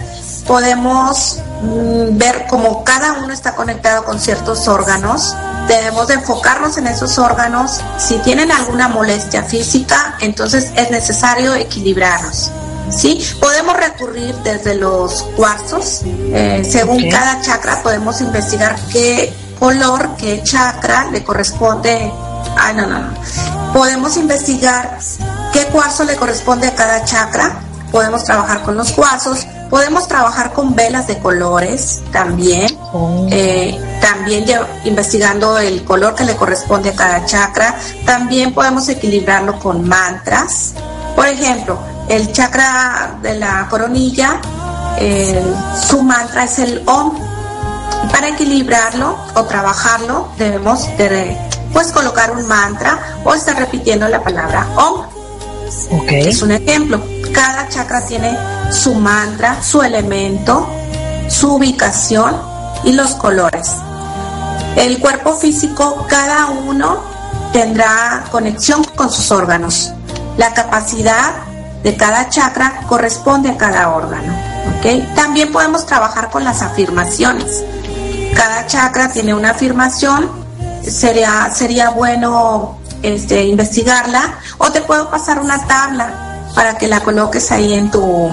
podemos 0.46 1.38
ver 1.62 2.46
cómo 2.48 2.84
cada 2.84 3.14
uno 3.14 3.32
está 3.32 3.54
conectado 3.54 4.04
con 4.04 4.20
ciertos 4.20 4.68
órganos. 4.68 5.34
Debemos 5.68 6.08
de 6.08 6.14
enfocarnos 6.14 6.76
en 6.78 6.86
esos 6.86 7.18
órganos. 7.18 7.80
Si 7.98 8.18
tienen 8.18 8.52
alguna 8.52 8.88
molestia 8.88 9.42
física, 9.42 10.16
entonces 10.20 10.70
es 10.76 10.90
necesario 10.90 11.54
equilibrarlos. 11.54 12.50
¿sí? 12.90 13.24
Podemos 13.40 13.76
recurrir 13.76 14.34
desde 14.36 14.74
los 14.74 15.22
cuarzos. 15.36 16.02
Eh, 16.04 16.62
según 16.68 17.08
cada 17.10 17.40
chakra 17.40 17.82
podemos 17.82 18.20
investigar 18.20 18.76
qué 18.92 19.34
color, 19.58 20.10
qué 20.16 20.42
chakra 20.42 21.10
le 21.10 21.24
corresponde. 21.24 22.12
Ay, 22.58 22.74
no, 22.74 22.86
no, 22.86 23.00
no. 23.00 23.72
Podemos 23.72 24.16
investigar 24.16 24.98
qué 25.52 25.66
cuarzo 25.66 26.04
le 26.04 26.16
corresponde 26.16 26.68
a 26.68 26.74
cada 26.74 27.04
chakra. 27.04 27.60
Podemos 27.90 28.24
trabajar 28.24 28.62
con 28.62 28.76
los 28.76 28.92
cuarzos. 28.92 29.46
Podemos 29.76 30.08
trabajar 30.08 30.54
con 30.54 30.74
velas 30.74 31.06
de 31.06 31.18
colores 31.18 32.00
también. 32.10 32.66
Eh, 33.30 33.78
también 34.00 34.46
investigando 34.86 35.58
el 35.58 35.84
color 35.84 36.14
que 36.14 36.24
le 36.24 36.34
corresponde 36.34 36.88
a 36.88 36.96
cada 36.96 37.26
chakra. 37.26 37.76
También 38.06 38.54
podemos 38.54 38.88
equilibrarlo 38.88 39.58
con 39.58 39.86
mantras. 39.86 40.72
Por 41.14 41.26
ejemplo, 41.26 41.78
el 42.08 42.32
chakra 42.32 43.18
de 43.20 43.38
la 43.38 43.66
coronilla, 43.68 44.40
eh, 44.98 45.44
su 45.86 46.02
mantra 46.02 46.44
es 46.44 46.58
el 46.58 46.82
OM. 46.86 47.12
Para 48.10 48.28
equilibrarlo 48.28 49.14
o 49.34 49.44
trabajarlo 49.44 50.30
debemos 50.38 50.86
de 50.96 51.36
pues 51.74 51.92
colocar 51.92 52.30
un 52.30 52.48
mantra 52.48 52.98
o 53.24 53.34
estar 53.34 53.58
repitiendo 53.58 54.08
la 54.08 54.24
palabra 54.24 54.66
OM. 54.74 55.04
Es 56.08 56.40
un 56.40 56.52
ejemplo. 56.52 57.15
Cada 57.36 57.68
chakra 57.68 58.00
tiene 58.00 58.34
su 58.72 58.94
mantra, 58.94 59.62
su 59.62 59.82
elemento, 59.82 60.66
su 61.28 61.56
ubicación 61.56 62.34
y 62.82 62.92
los 62.92 63.14
colores. 63.16 63.72
El 64.74 64.98
cuerpo 65.00 65.34
físico, 65.34 66.06
cada 66.08 66.46
uno 66.46 67.02
tendrá 67.52 68.24
conexión 68.30 68.82
con 68.84 69.12
sus 69.12 69.30
órganos. 69.30 69.92
La 70.38 70.54
capacidad 70.54 71.34
de 71.82 71.94
cada 71.94 72.30
chakra 72.30 72.80
corresponde 72.88 73.50
a 73.50 73.58
cada 73.58 73.90
órgano. 73.90 74.32
También 75.14 75.52
podemos 75.52 75.84
trabajar 75.84 76.30
con 76.30 76.42
las 76.42 76.62
afirmaciones. 76.62 77.62
Cada 78.34 78.66
chakra 78.66 79.12
tiene 79.12 79.34
una 79.34 79.50
afirmación. 79.50 80.30
Sería, 80.82 81.50
sería 81.52 81.90
bueno 81.90 82.78
este, 83.02 83.44
investigarla 83.44 84.38
o 84.56 84.72
te 84.72 84.80
puedo 84.80 85.10
pasar 85.10 85.38
una 85.38 85.66
tabla 85.66 86.25
para 86.56 86.76
que 86.76 86.88
la 86.88 86.98
coloques 87.00 87.52
ahí 87.52 87.74
en 87.74 87.90
tu 87.92 88.28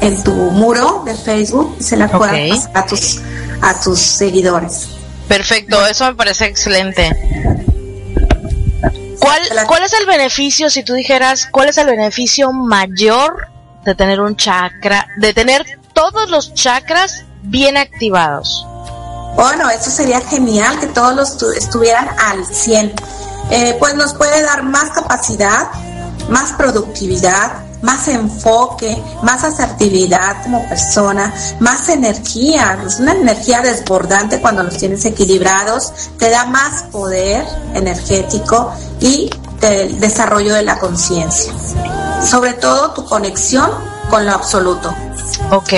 en 0.00 0.22
tu 0.24 0.32
muro 0.32 1.02
de 1.04 1.14
Facebook 1.14 1.76
y 1.78 1.82
se 1.82 1.96
la 1.98 2.08
puedas 2.08 2.38
pasar 2.48 2.70
a 2.74 2.86
tus 2.86 3.20
a 3.60 3.78
tus 3.80 3.98
seguidores. 4.00 4.88
Perfecto, 5.28 5.84
eso 5.86 6.06
me 6.06 6.14
parece 6.14 6.46
excelente. 6.46 7.10
¿Cuál, 9.18 9.40
¿Cuál 9.66 9.82
es 9.82 9.92
el 9.92 10.06
beneficio, 10.06 10.70
si 10.70 10.82
tú 10.82 10.94
dijeras, 10.94 11.46
cuál 11.50 11.68
es 11.68 11.76
el 11.78 11.86
beneficio 11.86 12.52
mayor 12.52 13.48
de 13.84 13.94
tener 13.94 14.20
un 14.20 14.34
chakra, 14.36 15.06
de 15.18 15.34
tener 15.34 15.78
todos 15.92 16.30
los 16.30 16.54
chakras 16.54 17.24
bien 17.42 17.76
activados? 17.76 18.66
Bueno, 19.36 19.68
eso 19.70 19.90
sería 19.90 20.20
genial 20.22 20.80
que 20.80 20.86
todos 20.86 21.14
los 21.14 21.36
tu- 21.36 21.50
estuvieran 21.52 22.08
al 22.18 22.44
100. 22.46 22.92
Eh, 23.50 23.76
pues 23.78 23.94
nos 23.94 24.14
puede 24.14 24.42
dar 24.42 24.62
más 24.62 24.90
capacidad, 24.90 25.68
más 26.28 26.52
productividad, 26.52 27.64
más 27.82 28.08
enfoque, 28.08 29.02
más 29.22 29.44
asertividad 29.44 30.42
como 30.42 30.68
persona, 30.68 31.34
más 31.60 31.88
energía. 31.88 32.78
Es 32.86 33.00
una 33.00 33.12
energía 33.12 33.60
desbordante 33.60 34.40
cuando 34.40 34.62
los 34.62 34.76
tienes 34.76 35.04
equilibrados, 35.04 35.92
te 36.18 36.30
da 36.30 36.44
más 36.46 36.84
poder 36.84 37.44
energético 37.74 38.72
y 39.00 39.30
el 39.62 40.00
desarrollo 40.00 40.54
de 40.54 40.62
la 40.62 40.78
conciencia. 40.78 41.52
Sobre 42.24 42.54
todo 42.54 42.92
tu 42.92 43.04
conexión 43.04 43.70
con 44.08 44.26
lo 44.26 44.32
absoluto. 44.32 44.94
Ok. 45.50 45.72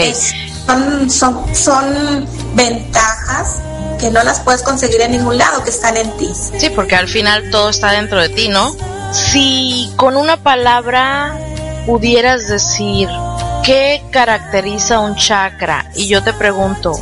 son, 0.67 1.11
son, 1.11 1.55
son 1.55 2.27
ventajas 2.55 3.57
que 4.01 4.11
no 4.11 4.23
las 4.25 4.41
puedes 4.41 4.63
conseguir 4.63 5.01
en 5.01 5.13
ningún 5.13 5.39
lado, 5.39 5.63
que 5.63 5.71
están 5.71 5.97
en 5.97 6.11
ti. 6.17 6.31
Sí, 6.59 6.71
porque 6.71 6.97
al 6.97 7.09
final 7.09 7.51
todo 7.51 7.71
está 7.71 7.93
dentro 7.93 8.21
de 8.21 8.29
ti, 8.31 8.49
¿no? 8.49 8.75
Si 9.13 9.93
con 9.97 10.17
una 10.17 10.39
palabra 10.39 11.37
pudieras 11.87 12.49
decir 12.49 13.11
qué 13.63 14.03
caracteriza 14.11 15.01
un 15.01 15.17
chakra 15.17 15.91
y 15.95 16.09
yo 16.09 16.23
te 16.23 16.33
pregunto, 16.33 16.93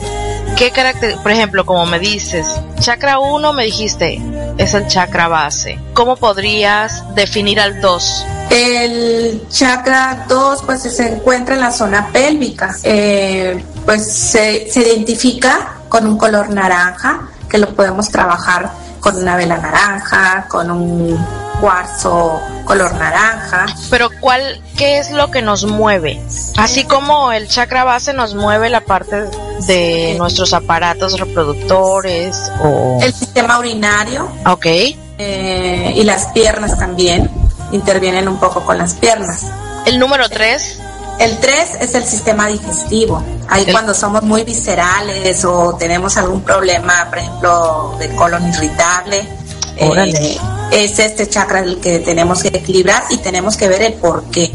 ¿qué 0.57 0.73
carácter, 0.73 1.19
por 1.19 1.31
ejemplo, 1.31 1.65
como 1.65 1.87
me 1.87 2.01
dices, 2.01 2.49
chakra 2.81 3.21
1 3.21 3.53
me 3.53 3.65
dijiste, 3.65 4.21
es 4.59 4.75
el 4.75 4.89
chakra 4.89 5.29
base. 5.29 5.79
¿Cómo 5.95 6.17
podrías 6.17 7.15
definir 7.15 7.61
al 7.61 7.81
2? 7.81 8.27
El 8.51 9.47
chakra 9.49 10.25
2 10.29 10.63
pues 10.67 10.83
se 10.83 11.15
encuentra 11.15 11.55
en 11.55 11.61
la 11.61 11.71
zona 11.71 12.09
pélvica, 12.13 12.77
Eh, 12.83 13.65
pues 13.87 14.13
se, 14.13 14.69
se 14.69 14.81
identifica 14.81 15.75
con 15.89 16.09
un 16.09 16.19
color 16.19 16.51
naranja, 16.51 17.29
que 17.49 17.59
lo 17.59 17.69
podemos 17.69 18.09
trabajar 18.09 18.71
con 19.01 19.17
una 19.17 19.37
vela 19.37 19.57
naranja, 19.59 20.45
con 20.49 20.71
un 20.71 21.19
cuarzo 21.61 22.41
color 22.65 22.95
naranja. 22.95 23.67
Pero 23.91 24.09
¿cuál, 24.21 24.63
qué 24.77 24.99
es 24.99 25.11
lo 25.11 25.31
que 25.31 25.43
nos 25.43 25.65
mueve? 25.65 26.21
Así 26.57 26.85
como 26.85 27.33
el 27.33 27.49
chakra 27.49 27.85
base 27.85 28.13
nos 28.13 28.35
mueve 28.35 28.71
la 28.71 28.81
parte 28.83 29.25
de 29.67 30.15
nuestros 30.19 30.53
aparatos 30.53 31.19
reproductores 31.19 32.51
o... 32.63 32.99
El 33.03 33.13
sistema 33.13 33.59
urinario 33.59 34.31
Ok. 34.47 34.67
eh, 34.67 35.93
y 35.97 36.03
las 36.05 36.27
piernas 36.27 36.79
también 36.79 37.31
intervienen 37.73 38.29
un 38.29 38.39
poco 38.39 38.65
con 38.65 38.79
las 38.79 38.95
piernas. 38.95 39.45
El 39.87 39.99
número 39.99 40.29
3. 40.29 40.81
El 41.21 41.39
3 41.39 41.71
es 41.83 41.95
el 41.95 42.05
sistema 42.05 42.47
digestivo. 42.47 43.23
Ahí 43.49 43.67
cuando 43.71 43.93
somos 43.93 44.23
muy 44.23 44.43
viscerales 44.43 45.45
o 45.45 45.77
tenemos 45.79 46.17
algún 46.17 46.41
problema, 46.41 47.07
por 47.11 47.19
ejemplo, 47.19 47.97
de 47.99 48.09
colon 48.17 48.49
irritable, 48.49 49.29
eh, 49.77 50.39
es 50.73 50.99
este 50.99 51.29
chakra 51.29 51.61
el 51.61 51.79
que 51.79 51.99
tenemos 51.99 52.43
que 52.43 52.49
equilibrar 52.49 53.05
y 53.11 53.19
tenemos 53.19 53.59
que 53.59 53.69
ver 53.69 53.83
el 53.83 53.93
por 53.95 54.25
qué. 54.31 54.51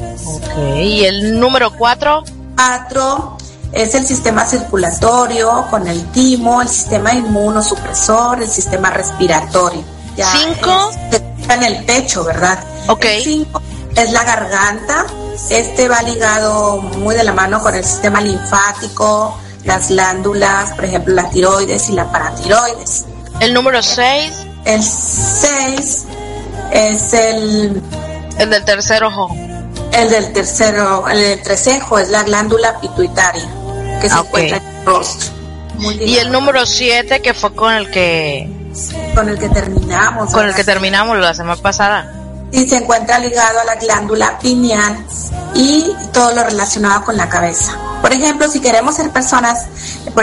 ¿y 0.76 1.04
el 1.04 1.40
número 1.40 1.72
4? 1.78 2.24
4 2.56 3.38
es 3.74 3.94
el 3.94 4.08
sistema 4.08 4.46
circulatorio 4.48 5.68
con 5.70 5.88
el 5.88 6.04
timo, 6.12 6.64
el 6.64 6.70
sistema 6.70 7.14
inmunosupresor, 7.14 8.42
el 8.42 8.50
sistema 8.50 8.90
respiratorio. 8.90 9.84
Ya 10.18 10.32
5 10.32 10.92
en 11.50 11.64
el 11.64 11.86
pecho, 11.86 12.24
¿verdad? 12.24 12.58
Ok. 12.88 13.06
5 13.24 13.62
es 13.96 14.12
la 14.12 14.24
garganta. 14.24 15.06
Este 15.50 15.88
va 15.88 16.02
ligado 16.02 16.78
muy 16.78 17.16
de 17.16 17.24
la 17.24 17.34
mano 17.34 17.62
con 17.62 17.76
el 17.76 17.84
sistema 17.84 18.22
linfático, 18.22 19.38
las 19.64 19.90
glándulas, 19.90 20.72
por 20.72 20.86
ejemplo, 20.86 21.14
la 21.14 21.30
tiroides 21.30 21.90
y 21.90 21.94
la 21.94 22.12
paratiroides. 22.12 23.06
El 23.40 23.54
número 23.54 23.82
6. 23.84 24.32
El 24.66 24.82
6 24.82 26.06
es 26.72 27.14
el, 27.14 27.82
El 28.38 28.50
del 28.50 28.66
tercer 28.66 29.04
ojo. 29.04 29.30
el 29.92 30.10
del 30.10 30.34
tercero, 30.34 31.08
el 31.08 31.18
del 31.20 31.42
trecejo, 31.44 32.00
es 32.00 32.10
la 32.10 32.24
glándula 32.24 32.80
pituitaria 32.80 33.48
que 34.02 34.10
se 34.10 34.16
Ah, 34.16 34.24
encuentra 34.26 34.58
en 34.58 34.64
el 34.66 34.86
rostro. 34.86 35.30
Muy 35.76 35.96
Y 35.96 36.18
el 36.18 36.32
número 36.32 36.66
7 36.66 37.22
que 37.22 37.34
fue 37.34 37.54
con 37.54 37.74
el 37.74 37.92
que 37.92 38.50
con 39.14 39.30
el 39.30 39.38
que 39.38 39.50
terminamos. 39.50 40.34
con 40.34 40.46
el 40.48 40.56
que 40.56 40.64
terminamos 40.64 41.18
la 41.20 41.34
semana 41.34 41.62
pasada. 41.62 42.12
Y 42.56 42.68
se 42.70 42.78
encuentra 42.78 43.20
ligado 43.20 43.60
a 43.60 43.66
la 43.66 43.76
glándula 43.76 44.40
pineal 44.40 45.06
y 45.54 45.92
todo 46.14 46.34
lo 46.34 46.44
relacionado 46.44 47.04
con 47.04 47.18
la 47.18 47.28
cabeza. 47.28 47.78
Por 48.02 48.14
ejemplo, 48.14 48.48
si 48.48 48.62
queremos 48.62 48.96
ser 48.96 49.10
personas, 49.12 49.66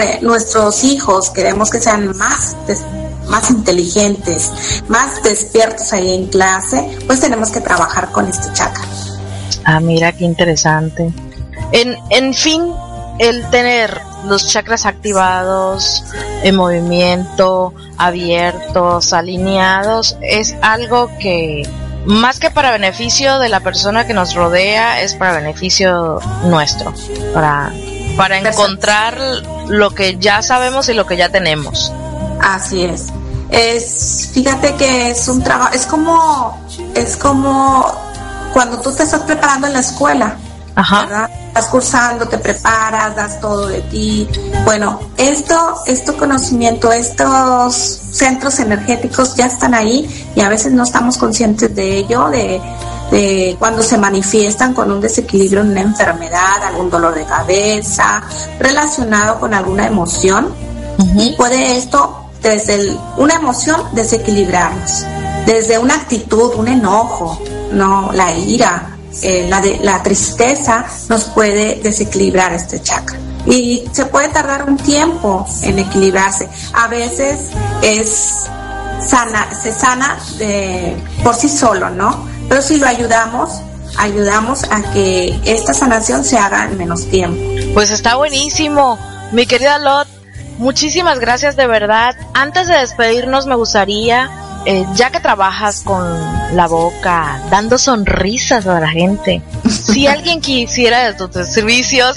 e- 0.00 0.20
nuestros 0.22 0.82
hijos, 0.82 1.30
queremos 1.30 1.70
que 1.70 1.80
sean 1.80 2.16
más, 2.16 2.56
más 3.28 3.50
inteligentes, 3.50 4.50
más 4.88 5.22
despiertos 5.22 5.92
ahí 5.92 6.14
en 6.14 6.26
clase, 6.28 6.98
pues 7.06 7.20
tenemos 7.20 7.50
que 7.50 7.60
trabajar 7.60 8.10
con 8.12 8.26
este 8.28 8.50
chakra. 8.54 8.84
Ah, 9.64 9.80
mira 9.80 10.12
qué 10.12 10.24
interesante. 10.24 11.12
En, 11.72 11.96
en 12.08 12.32
fin, 12.32 12.72
el 13.18 13.48
tener 13.50 14.00
los 14.24 14.48
chakras 14.48 14.86
activados, 14.86 16.02
en 16.42 16.56
movimiento, 16.56 17.74
abiertos, 17.98 19.12
alineados, 19.12 20.16
es 20.22 20.54
algo 20.62 21.10
que 21.18 21.68
más 22.06 22.38
que 22.38 22.50
para 22.50 22.70
beneficio 22.70 23.38
de 23.38 23.48
la 23.48 23.60
persona 23.60 24.06
que 24.06 24.14
nos 24.14 24.34
rodea, 24.34 25.02
es 25.02 25.14
para 25.14 25.32
beneficio 25.32 26.20
nuestro, 26.44 26.92
para, 27.32 27.72
para 28.16 28.38
encontrar 28.38 29.18
lo 29.68 29.90
que 29.90 30.16
ya 30.18 30.42
sabemos 30.42 30.88
y 30.88 30.94
lo 30.94 31.06
que 31.06 31.16
ya 31.16 31.28
tenemos. 31.28 31.92
Así 32.40 32.84
es. 32.84 33.06
Es, 33.50 34.30
fíjate 34.32 34.74
que 34.76 35.10
es 35.10 35.28
un 35.28 35.42
trabajo, 35.42 35.74
es 35.74 35.86
como, 35.86 36.66
es 36.94 37.16
como 37.16 37.84
cuando 38.52 38.80
tú 38.80 38.92
te 38.92 39.02
estás 39.02 39.22
preparando 39.22 39.66
en 39.66 39.74
la 39.74 39.80
escuela. 39.80 40.36
Ajá. 40.74 41.02
¿verdad? 41.02 41.30
Estás 41.48 41.66
cursando, 41.66 42.26
te 42.28 42.38
preparas, 42.38 43.14
das 43.14 43.40
todo 43.40 43.66
de 43.66 43.80
ti. 43.82 44.26
Bueno, 44.64 45.00
esto, 45.18 45.74
este 45.86 46.14
conocimiento, 46.14 46.90
estos 46.92 47.74
centros 47.74 48.58
energéticos 48.58 49.34
ya 49.34 49.46
están 49.46 49.74
ahí 49.74 50.08
y 50.34 50.40
a 50.40 50.48
veces 50.48 50.72
no 50.72 50.82
estamos 50.84 51.18
conscientes 51.18 51.74
de 51.74 51.98
ello, 51.98 52.28
de, 52.30 52.58
de 53.10 53.56
cuando 53.58 53.82
se 53.82 53.98
manifiestan 53.98 54.72
con 54.72 54.90
un 54.90 55.00
desequilibrio 55.02 55.60
en 55.60 55.72
una 55.72 55.82
enfermedad, 55.82 56.62
algún 56.64 56.88
dolor 56.88 57.14
de 57.14 57.24
cabeza, 57.24 58.22
relacionado 58.58 59.38
con 59.40 59.52
alguna 59.52 59.86
emoción. 59.86 60.54
Y 61.16 61.32
puede 61.36 61.76
esto, 61.76 62.30
desde 62.42 62.74
el- 62.76 62.98
una 63.18 63.34
emoción, 63.34 63.78
desequilibrarnos. 63.92 65.04
Desde 65.46 65.78
una 65.78 65.94
actitud, 65.96 66.54
un 66.56 66.68
enojo, 66.68 67.38
no 67.72 68.10
la 68.12 68.32
ira, 68.32 68.91
eh, 69.22 69.46
la, 69.48 69.60
de, 69.60 69.78
la 69.82 70.02
tristeza 70.02 70.84
nos 71.08 71.24
puede 71.24 71.76
desequilibrar 71.82 72.52
este 72.52 72.80
chakra. 72.80 73.18
Y 73.46 73.84
se 73.92 74.06
puede 74.06 74.28
tardar 74.28 74.68
un 74.68 74.76
tiempo 74.76 75.46
en 75.62 75.78
equilibrarse. 75.78 76.48
A 76.74 76.86
veces 76.88 77.50
es 77.82 78.46
sana, 79.04 79.48
se 79.52 79.72
sana 79.72 80.18
de, 80.38 80.96
por 81.22 81.34
sí 81.34 81.48
solo, 81.48 81.90
¿no? 81.90 82.26
Pero 82.48 82.62
si 82.62 82.78
lo 82.78 82.86
ayudamos, 82.86 83.60
ayudamos 83.98 84.64
a 84.70 84.82
que 84.92 85.38
esta 85.44 85.74
sanación 85.74 86.24
se 86.24 86.38
haga 86.38 86.64
en 86.64 86.78
menos 86.78 87.08
tiempo. 87.08 87.42
Pues 87.74 87.90
está 87.90 88.16
buenísimo. 88.16 88.98
Mi 89.32 89.46
querida 89.46 89.78
Lot, 89.78 90.08
muchísimas 90.58 91.18
gracias 91.18 91.56
de 91.56 91.66
verdad. 91.66 92.14
Antes 92.34 92.68
de 92.68 92.74
despedirnos 92.74 93.46
me 93.46 93.56
gustaría, 93.56 94.30
eh, 94.66 94.86
ya 94.94 95.10
que 95.10 95.20
trabajas 95.20 95.82
con 95.82 96.04
la 96.52 96.68
boca, 96.68 97.42
dando 97.50 97.78
sonrisas 97.78 98.66
a 98.66 98.80
la 98.80 98.88
gente, 98.88 99.42
si 99.68 100.06
alguien 100.06 100.40
quisiera 100.40 101.16
tus 101.16 101.30
servicios, 101.48 102.16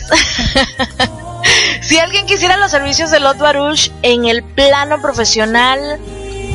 si 1.82 2.00
alguien 2.00 2.26
quisiera 2.26 2.58
los 2.58 2.72
servicios 2.72 3.12
de 3.12 3.20
Lot 3.20 3.38
Baruch 3.38 3.92
en 4.02 4.26
el 4.26 4.44
plano 4.44 5.02
profesional, 5.02 6.00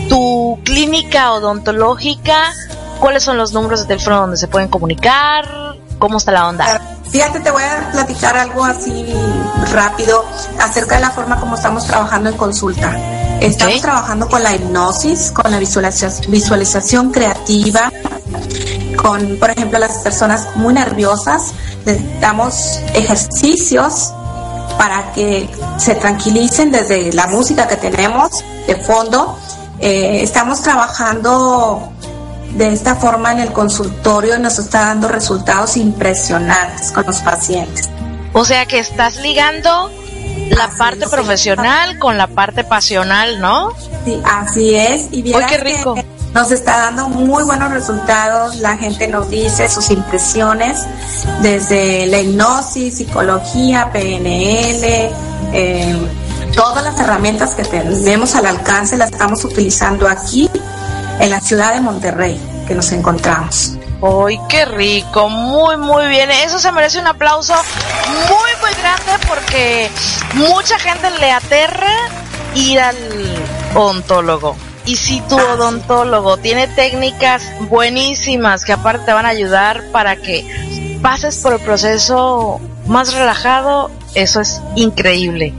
tu 0.08 0.58
clínica 0.64 1.32
odontológica, 1.32 2.52
¿cuáles 2.98 3.22
son 3.22 3.36
los 3.36 3.52
números 3.52 3.80
de 3.80 3.86
teléfono 3.86 4.20
donde 4.20 4.36
se 4.36 4.48
pueden 4.48 4.68
comunicar? 4.68 5.76
¿Cómo 5.98 6.18
está 6.18 6.32
la 6.32 6.48
onda? 6.48 6.89
Fíjate, 7.10 7.40
te 7.40 7.50
voy 7.50 7.62
a 7.62 7.90
platicar 7.90 8.36
algo 8.36 8.64
así 8.64 9.04
rápido 9.72 10.24
acerca 10.60 10.94
de 10.94 11.00
la 11.00 11.10
forma 11.10 11.40
como 11.40 11.56
estamos 11.56 11.84
trabajando 11.84 12.30
en 12.30 12.36
consulta. 12.36 12.96
Estamos 13.40 13.80
trabajando 13.80 14.28
con 14.28 14.42
la 14.42 14.54
hipnosis, 14.54 15.32
con 15.32 15.50
la 15.50 15.58
visualización, 15.58 16.30
visualización 16.30 17.10
creativa, 17.10 17.90
con, 18.96 19.38
por 19.38 19.50
ejemplo, 19.50 19.78
las 19.78 19.98
personas 19.98 20.54
muy 20.54 20.74
nerviosas, 20.74 21.52
les 21.84 22.20
damos 22.20 22.78
ejercicios 22.94 24.12
para 24.78 25.12
que 25.12 25.48
se 25.78 25.96
tranquilicen 25.96 26.70
desde 26.70 27.12
la 27.12 27.26
música 27.26 27.66
que 27.66 27.76
tenemos 27.76 28.44
de 28.66 28.76
fondo. 28.76 29.36
Eh, 29.80 30.22
estamos 30.22 30.60
trabajando 30.62 31.92
de 32.56 32.72
esta 32.72 32.96
forma 32.96 33.32
en 33.32 33.40
el 33.40 33.52
consultorio 33.52 34.38
nos 34.38 34.58
está 34.58 34.86
dando 34.86 35.08
resultados 35.08 35.76
impresionantes 35.76 36.92
con 36.92 37.06
los 37.06 37.18
pacientes. 37.20 37.88
O 38.32 38.44
sea 38.44 38.66
que 38.66 38.78
estás 38.78 39.16
ligando 39.16 39.90
la 40.50 40.64
Así 40.64 40.76
parte 40.78 41.04
es. 41.04 41.10
profesional 41.10 41.98
con 41.98 42.18
la 42.18 42.26
parte 42.26 42.64
pasional, 42.64 43.40
¿no? 43.40 43.72
Sí, 44.04 44.20
así 44.24 44.74
es. 44.74 45.08
Y 45.10 45.22
vieras 45.22 45.50
qué 45.50 45.58
rico. 45.58 45.94
que 45.94 46.04
Nos 46.34 46.50
está 46.50 46.78
dando 46.78 47.08
muy 47.08 47.44
buenos 47.44 47.72
resultados. 47.72 48.56
La 48.56 48.76
gente 48.76 49.08
nos 49.08 49.30
dice 49.30 49.68
sus 49.68 49.90
impresiones 49.90 50.86
desde 51.42 52.06
la 52.06 52.20
hipnosis, 52.20 52.98
psicología, 52.98 53.90
PNL, 53.92 55.10
eh, 55.52 55.96
todas 56.54 56.84
las 56.84 56.98
herramientas 57.00 57.54
que 57.54 57.64
tenemos 57.64 58.34
al 58.34 58.46
alcance 58.46 58.96
las 58.96 59.10
estamos 59.10 59.44
utilizando 59.44 60.08
aquí 60.08 60.50
en 61.20 61.30
la 61.30 61.40
ciudad 61.40 61.74
de 61.74 61.80
Monterrey 61.80 62.40
que 62.66 62.74
nos 62.74 62.90
encontramos. 62.92 63.76
¡Ay, 64.02 64.40
qué 64.48 64.64
rico! 64.64 65.28
Muy, 65.28 65.76
muy 65.76 66.06
bien. 66.08 66.30
Eso 66.30 66.58
se 66.58 66.72
merece 66.72 66.98
un 66.98 67.06
aplauso 67.06 67.54
muy, 68.28 68.50
muy 68.62 68.80
grande 68.80 69.26
porque 69.28 69.90
mucha 70.34 70.78
gente 70.78 71.10
le 71.20 71.30
aterra 71.30 71.92
ir 72.54 72.80
al 72.80 72.96
odontólogo. 73.74 74.56
Y 74.86 74.96
si 74.96 75.20
tu 75.22 75.36
odontólogo 75.36 76.38
tiene 76.38 76.66
técnicas 76.66 77.42
buenísimas 77.68 78.64
que 78.64 78.72
aparte 78.72 79.04
te 79.04 79.12
van 79.12 79.26
a 79.26 79.28
ayudar 79.28 79.84
para 79.92 80.16
que 80.16 80.98
pases 81.02 81.36
por 81.38 81.52
el 81.52 81.60
proceso 81.60 82.60
más 82.86 83.12
relajado, 83.12 83.90
eso 84.14 84.40
es 84.40 84.62
increíble. 84.76 85.54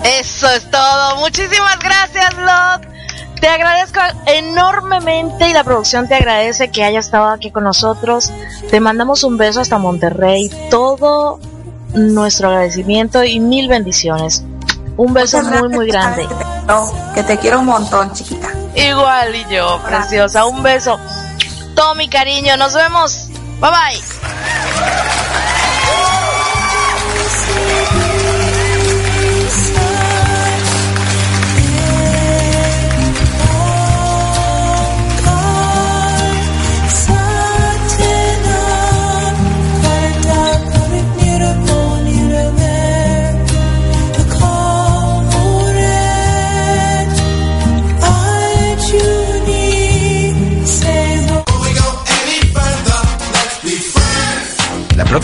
Eso 0.04 0.48
es 0.48 0.70
todo. 0.70 1.16
Muchísimas 1.16 1.78
gracias, 1.80 2.34
Lot. 2.38 2.97
Te 3.40 3.48
agradezco 3.48 4.00
enormemente 4.26 5.48
y 5.48 5.52
la 5.52 5.64
producción 5.64 6.08
te 6.08 6.14
agradece 6.14 6.70
que 6.70 6.82
hayas 6.84 7.06
estado 7.06 7.28
aquí 7.28 7.50
con 7.50 7.64
nosotros. 7.64 8.30
Te 8.70 8.80
mandamos 8.80 9.22
un 9.24 9.36
beso 9.36 9.60
hasta 9.60 9.78
Monterrey. 9.78 10.50
Todo 10.70 11.38
nuestro 11.94 12.48
agradecimiento 12.48 13.22
y 13.24 13.40
mil 13.40 13.68
bendiciones. 13.68 14.44
Un 14.96 15.14
beso 15.14 15.40
Muchas 15.42 15.60
muy, 15.60 15.68
muy 15.68 15.86
grande. 15.86 16.26
te, 16.26 17.14
que 17.14 17.22
te 17.22 17.38
quiero 17.38 17.60
un 17.60 17.66
montón, 17.66 18.12
chiquita. 18.12 18.48
Igual 18.74 19.34
y 19.34 19.46
yo, 19.54 19.80
preciosa. 19.86 20.44
Un 20.46 20.62
beso. 20.62 20.98
Todo 21.74 21.94
mi 21.94 22.08
cariño. 22.08 22.56
Nos 22.56 22.74
vemos. 22.74 23.28
Bye 23.60 23.70
bye. 23.70 25.57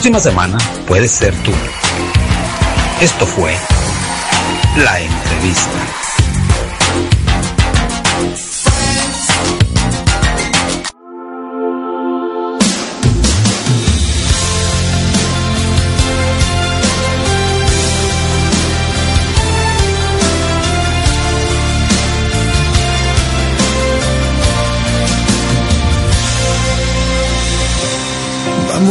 Próxima 0.05 0.21
semana 0.21 0.59
puede 0.87 1.09
ser 1.09 1.35
tú. 1.45 1.53
Esto 3.01 3.25
fue 3.25 3.55
La 4.77 5.01
Entrevista. 5.01 6.04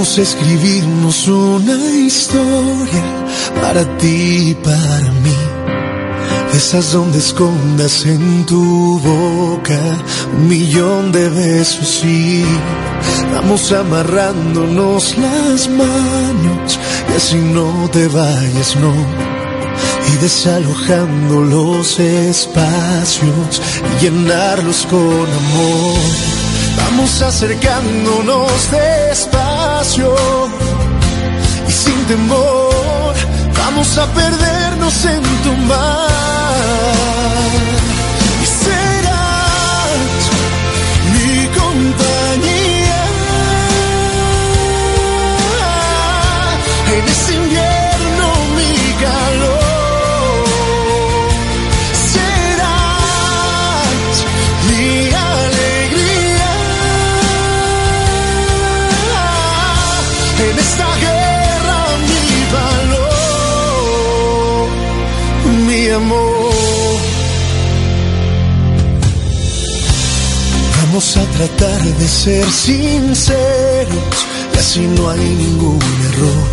Escribirnos 0.03 1.29
una 1.29 1.75
historia 1.75 3.03
para 3.61 3.97
ti 3.97 4.49
y 4.49 4.53
para 4.53 5.11
mí. 5.23 5.37
Esas 6.53 6.91
donde 6.91 7.19
escondas 7.19 8.05
en 8.05 8.45
tu 8.45 8.99
boca 8.99 9.79
un 10.35 10.49
millón 10.49 11.13
de 11.13 11.29
besos 11.29 12.03
y 12.03 12.43
vamos 13.33 13.71
amarrándonos 13.71 15.17
las 15.17 15.69
manos 15.69 16.79
y 17.09 17.15
así 17.15 17.37
no 17.37 17.89
te 17.89 18.05
vayas, 18.09 18.75
no. 18.75 18.93
Y 20.13 20.17
desalojando 20.21 21.41
los 21.41 21.97
espacios 21.99 23.61
y 23.99 24.03
llenarlos 24.03 24.85
con 24.85 24.99
amor. 25.01 25.99
Vamos 26.77 27.21
acercándonos 27.21 28.69
despacio 28.69 29.52
y 29.95 31.71
sin 31.71 32.05
temor 32.07 33.13
vamos 33.55 33.97
a 33.97 34.05
perdernos 34.07 35.05
en 35.05 35.21
tu 35.43 35.51
mar. 35.67 36.13
Esta 60.83 60.97
guerra, 60.99 61.79
mi 62.09 62.35
valor, 62.57 63.97
mi 65.67 65.81
amor. 65.89 66.97
Vamos 70.81 71.07
a 71.17 71.23
tratar 71.37 71.81
de 71.81 72.07
ser 72.07 72.45
sinceros 72.51 74.17
y 74.53 74.57
así 74.57 74.81
no 74.81 75.09
hay 75.09 75.19
ningún 75.19 75.79
error 76.11 76.47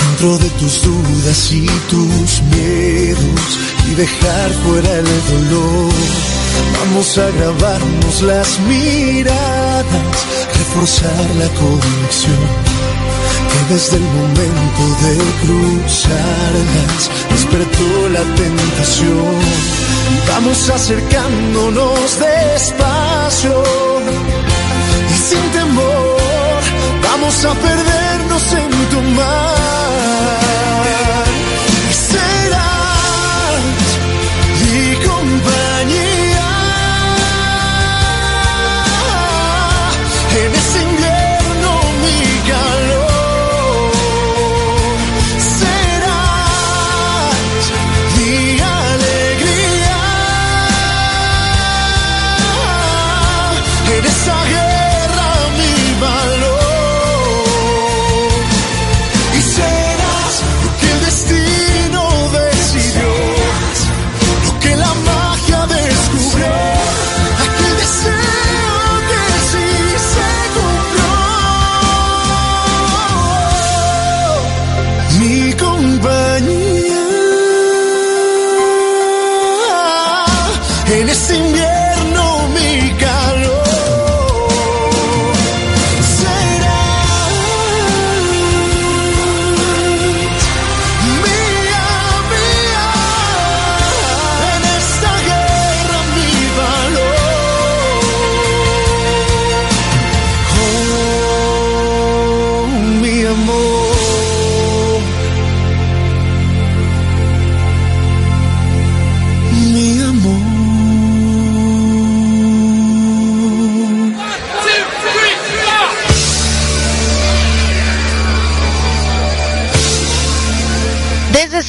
dentro 0.00 0.38
de 0.38 0.50
tus 0.50 0.82
dudas 0.82 1.52
y 1.52 1.66
tus 1.90 2.42
miedos 2.54 3.58
y 3.90 3.94
dejar 3.94 4.50
fuera 4.64 4.92
el 4.98 5.04
dolor. 5.04 5.92
Vamos 6.78 7.18
a 7.18 7.30
grabarnos 7.30 8.22
las 8.22 8.60
miradas, 8.60 10.26
reforzar 10.58 11.26
la 11.38 11.48
conexión. 11.48 12.71
Desde 13.68 13.96
el 13.96 14.02
momento 14.02 14.82
de 15.02 15.16
cruzarlas 15.40 17.10
despertó 17.30 18.08
la 18.10 18.22
tentación. 18.34 19.38
Vamos 20.28 20.68
acercándonos 20.68 22.18
despacio 22.18 23.62
y 25.10 25.14
sin 25.14 25.50
temor 25.52 26.60
vamos 27.02 27.44
a 27.44 27.54
perdernos 27.54 28.52
en 28.52 28.70
tu 28.90 29.00
mar. 29.16 29.62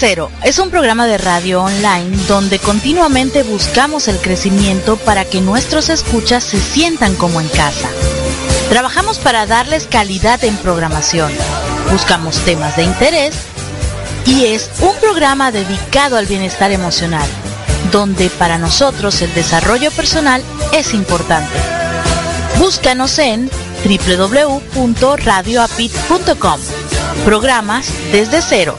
Cero 0.06 0.30
es 0.43 0.60
un 0.60 0.70
programa 0.70 1.08
de 1.08 1.18
radio 1.18 1.64
online 1.64 2.18
donde 2.28 2.60
continuamente 2.60 3.41
buscamos 3.43 4.10
el 4.10 4.18
crecimiento 4.18 4.97
para 4.97 5.24
que 5.24 5.39
nuestros 5.39 5.88
escuchas 5.88 6.43
se 6.43 6.60
sientan 6.60 7.16
como 7.16 7.39
en 7.39 7.47
casa. 7.47 7.88
Trabajamos 8.68 9.20
para 9.20 9.45
darles 9.45 9.88
calidad 9.88 10.43
en 10.43 10.58
programación, 10.58 11.32
Buscamos 11.89 12.36
temas 12.39 12.76
de 12.76 12.84
interés 12.84 13.34
y 14.26 14.47
es 14.47 14.70
un 14.82 14.93
programa 14.99 15.54
dedicado 15.54 16.18
al 16.18 16.26
bienestar 16.26 16.74
emocional, 16.74 17.30
donde 17.93 18.30
para 18.30 18.58
nosotros 18.58 19.22
el 19.22 19.34
desarrollo 19.34 19.89
personal 19.91 20.43
es 20.74 20.93
importante. 20.93 21.58
Búscanos 22.60 23.20
en 23.20 23.49
www.radioapit.com. 23.86 26.60
Programas 27.24 27.88
desde 28.12 28.41
cero. 28.41 28.78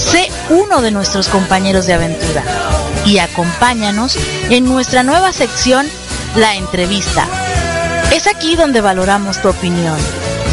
Sé 0.00 0.30
uno 0.48 0.80
de 0.80 0.90
nuestros 0.90 1.28
compañeros 1.28 1.86
de 1.86 1.92
aventura 1.92 2.42
y 3.04 3.18
acompáñanos 3.18 4.16
en 4.48 4.64
nuestra 4.64 5.02
nueva 5.02 5.32
sección, 5.32 5.86
La 6.36 6.54
Entrevista. 6.54 7.26
Es 8.10 8.26
aquí 8.26 8.56
donde 8.56 8.80
valoramos 8.80 9.40
tu 9.42 9.48
opinión, 9.48 9.98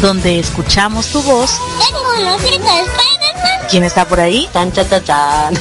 donde 0.02 0.38
escuchamos 0.38 1.06
tu 1.08 1.22
voz. 1.22 1.58
Tengo 1.84 2.02
un 2.18 2.26
ojito 2.28 2.62
de 2.62 2.80
Spider-Man. 2.80 3.66
¿Quién 3.70 3.84
está 3.84 4.04
por 4.04 4.20
ahí? 4.20 4.48
Tan, 4.52 4.70
cha, 4.70 4.86
cha, 4.88 5.02
chan. 5.02 5.54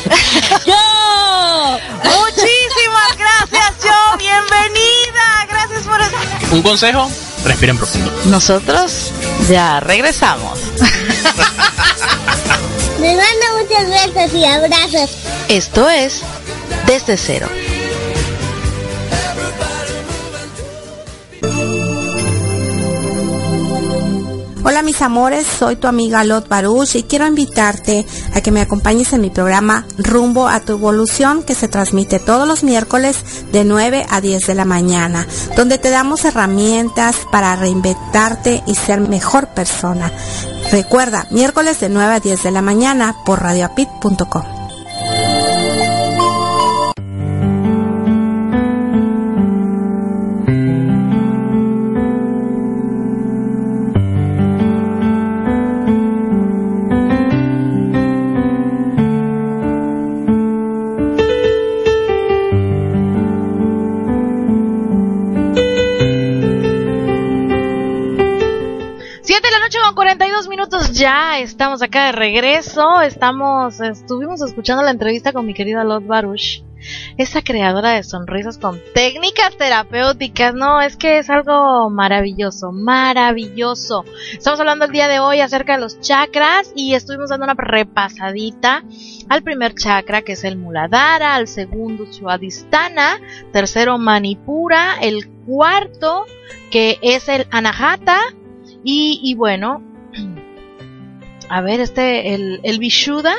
¡Yo! 0.66 1.80
Muchísimas 2.04 3.18
gracias, 3.18 3.74
yo. 3.84 4.18
Bienvenida. 4.18 5.48
Gracias 5.50 5.84
por 5.84 6.02
estar. 6.02 6.54
Un 6.54 6.62
consejo, 6.62 7.10
respiren 7.46 7.78
profundo. 7.78 8.12
Nosotros 8.26 9.12
ya 9.50 9.80
regresamos. 9.80 10.60
Me 13.00 13.16
manda 13.16 13.46
muchas 13.62 14.14
besos 14.14 14.34
y 14.34 14.46
abrazos. 14.46 15.18
Esto 15.50 15.88
es 15.90 16.22
Desde 16.88 17.16
Cero. 17.16 17.48
Hola 24.64 24.82
mis 24.82 25.02
amores, 25.02 25.48
soy 25.48 25.78
tu 25.78 25.88
amiga 25.88 26.26
Lot 26.26 26.50
Baruch 26.50 26.96
y 26.96 27.04
quiero 27.04 27.26
invitarte 27.26 28.06
a 28.34 28.42
que 28.42 28.52
me 28.52 28.60
acompañes 28.60 29.14
en 29.14 29.22
mi 29.22 29.30
programa 29.30 29.86
Rumbo 29.98 30.50
a 30.50 30.60
tu 30.60 30.74
Evolución 30.74 31.44
que 31.44 31.56
se 31.56 31.70
transmite 31.70 32.20
todos 32.20 32.46
los 32.48 32.64
miércoles 32.66 33.18
de 33.54 33.64
9 33.64 34.06
a 34.10 34.20
10 34.20 34.46
de 34.46 34.56
la 34.56 34.66
mañana, 34.66 35.26
donde 35.56 35.78
te 35.78 35.90
damos 35.90 36.26
herramientas 36.26 37.16
para 37.32 37.56
reinventarte 37.56 38.64
y 38.68 38.76
ser 38.76 39.00
mejor 39.00 39.48
persona. 39.48 40.12
Recuerda, 40.72 41.26
miércoles 41.30 41.80
de 41.80 41.90
9 41.90 42.16
a 42.16 42.20
10 42.20 42.44
de 42.44 42.52
la 42.52 42.62
mañana 42.62 43.16
por 43.26 43.42
radioapit.com. 43.42 44.57
de 72.08 72.12
regreso. 72.14 73.02
Estamos, 73.02 73.82
estuvimos 73.82 74.42
escuchando 74.42 74.82
la 74.82 74.92
entrevista 74.92 75.34
con 75.34 75.46
mi 75.46 75.54
querida 75.54 75.84
Lot 75.84 76.08
Baruch, 76.08 76.64
esa 77.18 77.42
creadora 77.42 77.92
de 77.92 78.04
sonrisas 78.04 78.58
con 78.58 78.80
técnicas 78.94 79.58
terapéuticas. 79.58 80.54
No, 80.54 80.82
es 80.82 80.96
que 80.96 81.18
es 81.18 81.30
algo 81.30 81.90
maravilloso, 81.90 82.72
maravilloso. 82.72 84.06
Estamos 84.32 84.58
hablando 84.62 84.86
el 84.86 84.92
día 84.92 85.10
de 85.10 85.20
hoy 85.20 85.42
acerca 85.42 85.74
de 85.74 85.82
los 85.82 86.00
chakras 86.00 86.72
y 86.76 86.94
estuvimos 86.94 87.30
dando 87.30 87.44
una 87.44 87.56
repasadita 87.56 88.84
al 89.28 89.44
primer 89.44 89.76
chakra 89.76 90.22
que 90.22 90.34
es 90.34 90.46
el 90.46 90.56
Muladhara, 90.56 91.36
al 91.36 91.50
segundo 91.50 92.06
Swadhisthana, 92.10 93.20
tercero 93.52 93.98
Manipura, 93.98 94.96
el 95.02 95.28
cuarto 95.46 96.26
que 96.72 97.00
es 97.02 97.28
el 97.28 97.48
Anahata 97.52 98.20
y, 98.82 99.20
y 99.22 99.36
bueno, 99.36 99.84
a 101.50 101.62
ver, 101.62 101.80
este, 101.80 102.34
el, 102.34 102.60
el 102.64 102.80
Vishuddha, 102.80 103.36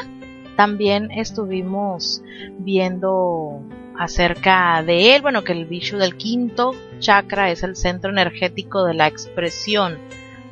también 0.57 1.11
estuvimos 1.11 2.23
viendo 2.59 3.63
acerca 3.99 4.83
de 4.83 5.15
él, 5.15 5.23
bueno, 5.23 5.45
que 5.45 5.53
el 5.53 5.67
Vishuddha, 5.67 6.05
el 6.05 6.17
quinto 6.17 6.75
chakra, 6.99 7.51
es 7.51 7.63
el 7.63 7.77
centro 7.77 8.11
energético 8.11 8.85
de 8.85 8.95
la 8.95 9.07
expresión 9.07 9.99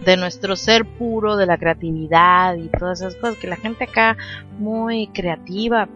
de 0.05 0.17
nuestro 0.17 0.57
ser 0.57 0.85
puro, 0.85 1.37
de 1.37 1.47
la 1.47 1.59
creatividad 1.59 2.57
y 2.57 2.69
todas 2.69 3.01
esas 3.01 3.17
cosas, 3.17 3.39
que 3.39 3.49
la 3.49 3.57
gente 3.57 3.85
acá 3.85 4.17
muy 4.59 5.09
creativa, 5.09 5.89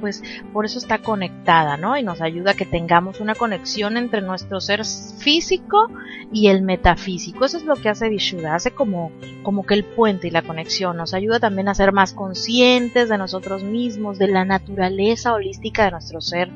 pues 0.00 0.22
por 0.52 0.64
eso 0.64 0.78
está 0.78 0.98
conectada, 0.98 1.76
¿no? 1.76 1.96
Y 1.96 2.02
nos 2.02 2.20
ayuda 2.20 2.52
a 2.52 2.54
que 2.54 2.66
tengamos 2.66 3.20
una 3.20 3.34
conexión 3.34 3.96
entre 3.96 4.22
nuestro 4.22 4.60
ser 4.60 4.84
físico 4.84 5.90
y 6.32 6.48
el 6.48 6.62
metafísico. 6.62 7.44
Eso 7.44 7.56
es 7.56 7.64
lo 7.64 7.76
que 7.76 7.88
hace 7.88 8.08
Vishuddha, 8.08 8.54
hace 8.54 8.70
como, 8.70 9.12
como 9.42 9.64
que 9.64 9.74
el 9.74 9.84
puente 9.84 10.28
y 10.28 10.30
la 10.30 10.42
conexión. 10.42 10.96
Nos 10.96 11.14
ayuda 11.14 11.40
también 11.40 11.68
a 11.68 11.74
ser 11.74 11.92
más 11.92 12.12
conscientes 12.12 13.08
de 13.08 13.18
nosotros 13.18 13.62
mismos, 13.62 14.18
de 14.18 14.28
la 14.28 14.44
naturaleza 14.44 15.32
holística 15.32 15.84
de 15.84 15.90
nuestro 15.92 16.20
ser. 16.20 16.50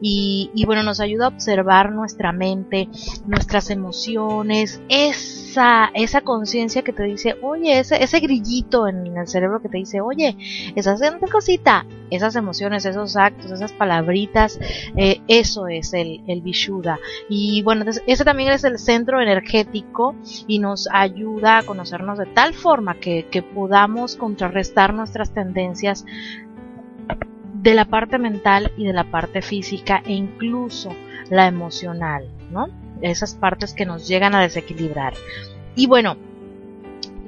Y, 0.00 0.50
y 0.54 0.66
bueno, 0.66 0.82
nos 0.82 1.00
ayuda 1.00 1.26
a 1.26 1.28
observar 1.28 1.92
nuestra 1.92 2.32
mente, 2.32 2.88
nuestras 3.26 3.70
emociones, 3.70 4.80
esa, 4.88 5.90
esa 5.94 6.20
conciencia 6.20 6.82
que 6.82 6.92
te 6.92 7.02
dice, 7.04 7.36
oye, 7.42 7.78
ese, 7.78 8.02
ese 8.02 8.20
grillito 8.20 8.88
en 8.88 9.16
el 9.16 9.26
cerebro 9.26 9.60
que 9.62 9.68
te 9.68 9.78
dice, 9.78 10.00
oye, 10.00 10.36
estás 10.74 11.00
haciendo 11.00 11.26
cosita, 11.26 11.86
esas 12.10 12.36
emociones, 12.36 12.84
esos 12.84 13.16
actos, 13.16 13.50
esas 13.50 13.72
palabritas, 13.72 14.58
eh, 14.96 15.20
eso 15.28 15.66
es 15.66 15.92
el, 15.94 16.22
el 16.26 16.42
Vishuddha. 16.42 16.98
Y 17.28 17.62
bueno, 17.62 17.84
ese 18.06 18.24
también 18.24 18.52
es 18.52 18.64
el 18.64 18.78
centro 18.78 19.20
energético 19.20 20.14
y 20.46 20.58
nos 20.58 20.88
ayuda 20.92 21.58
a 21.58 21.62
conocernos 21.62 22.18
de 22.18 22.26
tal 22.26 22.54
forma 22.54 22.94
que 22.96 23.26
podamos 23.54 24.16
contrarrestar 24.16 24.92
nuestras 24.94 25.32
tendencias 25.32 26.04
de 27.66 27.74
la 27.74 27.84
parte 27.84 28.16
mental 28.18 28.70
y 28.76 28.84
de 28.84 28.92
la 28.92 29.10
parte 29.10 29.42
física 29.42 30.00
e 30.06 30.12
incluso 30.12 30.94
la 31.30 31.48
emocional, 31.48 32.28
¿no? 32.52 32.68
Esas 33.02 33.34
partes 33.34 33.74
que 33.74 33.84
nos 33.84 34.06
llegan 34.06 34.36
a 34.36 34.40
desequilibrar. 34.40 35.14
Y 35.74 35.88
bueno, 35.88 36.16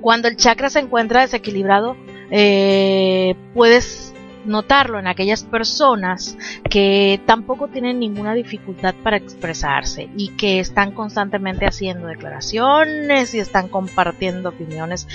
cuando 0.01 0.29
el 0.29 0.37
chakra 0.37 0.71
se 0.71 0.79
encuentra 0.79 1.23
desequilibrado, 1.23 1.97
eh, 2.31 3.35
puedes 3.53 4.15
notarlo 4.45 5.01
en 5.01 5.09
aquellas 5.09 5.43
personas 5.43 6.39
que 6.71 7.21
tampoco 7.27 7.67
tienen 7.67 7.99
ninguna 7.99 8.33
dificultad 8.35 8.95
para 9.03 9.17
expresarse 9.17 10.09
y 10.17 10.29
que 10.37 10.61
están 10.61 10.93
constantemente 10.93 11.67
haciendo 11.67 12.07
declaraciones 12.07 13.35
y 13.35 13.41
están 13.41 13.67
compartiendo 13.67 14.51
opiniones 14.51 15.09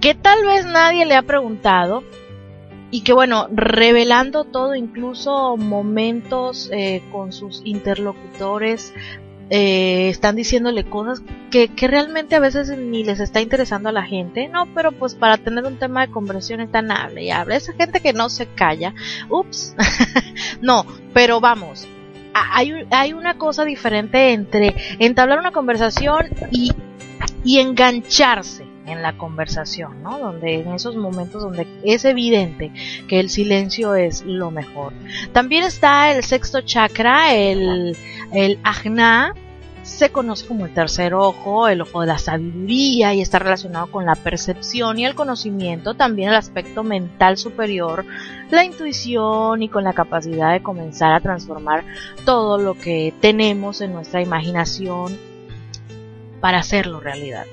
que 0.00 0.14
tal 0.14 0.46
vez 0.46 0.64
nadie 0.64 1.04
le 1.04 1.14
ha 1.14 1.22
preguntado 1.22 2.02
y 2.90 3.02
que 3.02 3.12
bueno, 3.12 3.48
revelando 3.52 4.44
todo, 4.44 4.74
incluso 4.74 5.56
momentos 5.56 6.68
eh, 6.72 7.02
con 7.12 7.32
sus 7.32 7.62
interlocutores, 7.64 8.92
eh, 9.52 10.08
están 10.08 10.36
diciéndole 10.36 10.84
cosas 10.84 11.22
que, 11.50 11.68
que 11.68 11.88
realmente 11.88 12.36
a 12.36 12.40
veces 12.40 12.76
ni 12.76 13.02
les 13.02 13.18
está 13.18 13.40
interesando 13.40 13.88
a 13.88 13.92
la 13.92 14.04
gente, 14.04 14.48
no, 14.48 14.66
pero 14.74 14.92
pues 14.92 15.14
para 15.14 15.38
tener 15.38 15.64
un 15.64 15.76
tema 15.76 16.06
de 16.06 16.12
conversación 16.12 16.60
están 16.60 16.90
hable 16.92 17.24
y 17.24 17.30
hable, 17.30 17.56
esa 17.56 17.72
gente 17.72 18.00
que 18.00 18.12
no 18.12 18.28
se 18.28 18.46
calla, 18.46 18.94
ups, 19.28 19.74
no, 20.60 20.86
pero 21.12 21.40
vamos, 21.40 21.88
hay, 22.32 22.86
hay 22.90 23.12
una 23.12 23.38
cosa 23.38 23.64
diferente 23.64 24.32
entre 24.32 24.74
entablar 25.00 25.40
una 25.40 25.50
conversación 25.50 26.26
y, 26.52 26.72
y 27.42 27.58
engancharse 27.58 28.69
en 28.90 29.02
la 29.02 29.16
conversación, 29.16 30.02
¿no? 30.02 30.18
Donde 30.18 30.60
en 30.60 30.72
esos 30.74 30.96
momentos 30.96 31.42
donde 31.42 31.66
es 31.84 32.04
evidente 32.04 32.72
que 33.08 33.20
el 33.20 33.30
silencio 33.30 33.94
es 33.94 34.22
lo 34.24 34.50
mejor. 34.50 34.92
También 35.32 35.64
está 35.64 36.12
el 36.12 36.24
sexto 36.24 36.60
chakra, 36.60 37.34
el, 37.34 37.96
el 38.32 38.58
ajna, 38.62 39.34
se 39.82 40.10
conoce 40.10 40.46
como 40.46 40.66
el 40.66 40.74
tercer 40.74 41.14
ojo, 41.14 41.68
el 41.68 41.80
ojo 41.80 42.02
de 42.02 42.06
la 42.06 42.18
sabiduría 42.18 43.14
y 43.14 43.20
está 43.20 43.38
relacionado 43.38 43.86
con 43.88 44.06
la 44.06 44.14
percepción 44.14 44.98
y 44.98 45.04
el 45.04 45.14
conocimiento, 45.14 45.94
también 45.94 46.30
el 46.30 46.36
aspecto 46.36 46.82
mental 46.82 47.36
superior, 47.36 48.04
la 48.50 48.64
intuición 48.64 49.62
y 49.62 49.68
con 49.68 49.84
la 49.84 49.92
capacidad 49.92 50.52
de 50.52 50.62
comenzar 50.62 51.12
a 51.12 51.20
transformar 51.20 51.84
todo 52.24 52.58
lo 52.58 52.74
que 52.74 53.14
tenemos 53.20 53.80
en 53.80 53.92
nuestra 53.92 54.22
imaginación 54.22 55.18
para 56.40 56.58
hacerlo 56.58 57.00
realidad. 57.00 57.46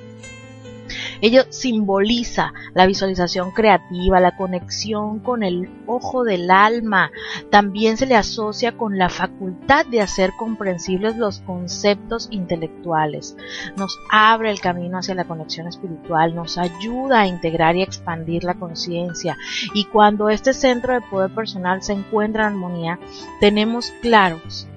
Ello 1.21 1.43
simboliza 1.49 2.53
la 2.73 2.85
visualización 2.85 3.51
creativa, 3.51 4.19
la 4.19 4.35
conexión 4.35 5.19
con 5.19 5.43
el 5.43 5.69
ojo 5.85 6.23
del 6.23 6.51
alma. 6.51 7.11
También 7.49 7.97
se 7.97 8.05
le 8.05 8.15
asocia 8.15 8.77
con 8.77 8.97
la 8.97 9.09
facultad 9.09 9.85
de 9.85 10.01
hacer 10.01 10.31
comprensibles 10.37 11.17
los 11.17 11.39
conceptos 11.39 12.27
intelectuales. 12.31 13.35
Nos 13.77 13.97
abre 14.11 14.51
el 14.51 14.59
camino 14.59 14.97
hacia 14.97 15.15
la 15.15 15.25
conexión 15.25 15.67
espiritual, 15.67 16.35
nos 16.35 16.57
ayuda 16.57 17.21
a 17.21 17.27
integrar 17.27 17.75
y 17.75 17.81
expandir 17.81 18.43
la 18.43 18.55
conciencia. 18.55 19.37
Y 19.73 19.85
cuando 19.85 20.29
este 20.29 20.53
centro 20.53 20.93
de 20.93 21.01
poder 21.01 21.31
personal 21.31 21.81
se 21.81 21.93
encuentra 21.93 22.47
en 22.47 22.53
armonía, 22.53 22.99
tenemos 23.39 23.91
claros 24.01 24.67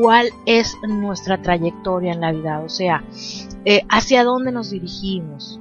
cuál 0.00 0.28
es 0.46 0.76
nuestra 0.82 1.40
trayectoria 1.40 2.12
en 2.12 2.20
la 2.20 2.32
vida, 2.32 2.60
o 2.60 2.68
sea, 2.68 3.04
eh, 3.64 3.82
hacia 3.88 4.24
dónde 4.24 4.52
nos 4.52 4.70
dirigimos, 4.70 5.60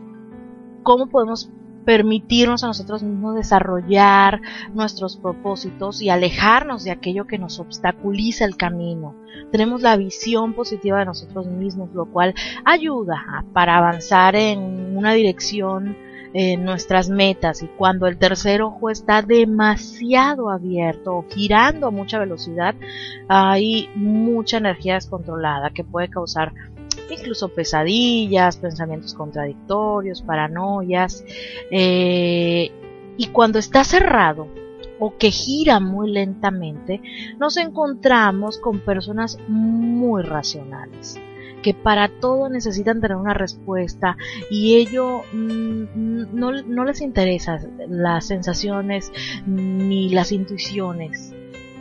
cómo 0.83 1.07
podemos 1.07 1.49
permitirnos 1.83 2.63
a 2.63 2.67
nosotros 2.67 3.03
mismos 3.03 3.35
desarrollar 3.35 4.41
nuestros 4.73 5.17
propósitos 5.17 6.01
y 6.01 6.09
alejarnos 6.09 6.83
de 6.83 6.91
aquello 6.91 7.27
que 7.27 7.37
nos 7.37 7.59
obstaculiza 7.59 8.45
el 8.45 8.55
camino. 8.57 9.15
Tenemos 9.51 9.81
la 9.81 9.97
visión 9.97 10.53
positiva 10.53 10.99
de 10.99 11.05
nosotros 11.05 11.47
mismos, 11.47 11.89
lo 11.93 12.05
cual 12.05 12.33
ayuda 12.65 13.45
para 13.53 13.77
avanzar 13.77 14.35
en 14.35 14.95
una 14.95 15.13
dirección 15.13 15.97
en 16.33 16.65
nuestras 16.65 17.09
metas 17.09 17.61
y 17.61 17.67
cuando 17.67 18.07
el 18.07 18.17
tercer 18.17 18.63
ojo 18.63 18.89
está 18.89 19.21
demasiado 19.21 20.49
abierto 20.49 21.17
o 21.17 21.25
girando 21.29 21.87
a 21.87 21.91
mucha 21.91 22.17
velocidad, 22.17 22.73
hay 23.27 23.87
mucha 23.95 24.57
energía 24.57 24.95
descontrolada 24.95 25.69
que 25.69 25.83
puede 25.83 26.09
causar 26.09 26.53
incluso 27.13 27.49
pesadillas, 27.49 28.57
pensamientos 28.57 29.13
contradictorios, 29.13 30.21
paranoias. 30.21 31.23
Eh, 31.71 32.71
y 33.17 33.27
cuando 33.27 33.59
está 33.59 33.83
cerrado 33.83 34.47
o 34.99 35.17
que 35.17 35.31
gira 35.31 35.79
muy 35.79 36.11
lentamente, 36.11 37.01
nos 37.37 37.57
encontramos 37.57 38.57
con 38.57 38.79
personas 38.79 39.37
muy 39.47 40.23
racionales 40.23 41.19
que 41.63 41.73
para 41.73 42.09
todo 42.09 42.49
necesitan 42.49 43.01
tener 43.01 43.17
una 43.17 43.33
respuesta 43.33 44.17
y 44.51 44.75
ello 44.75 45.21
mm, 45.31 46.35
no, 46.35 46.51
no 46.51 46.85
les 46.85 47.01
interesa 47.01 47.59
las 47.87 48.27
sensaciones 48.27 49.11
ni 49.47 50.09
las 50.09 50.31
intuiciones. 50.31 51.33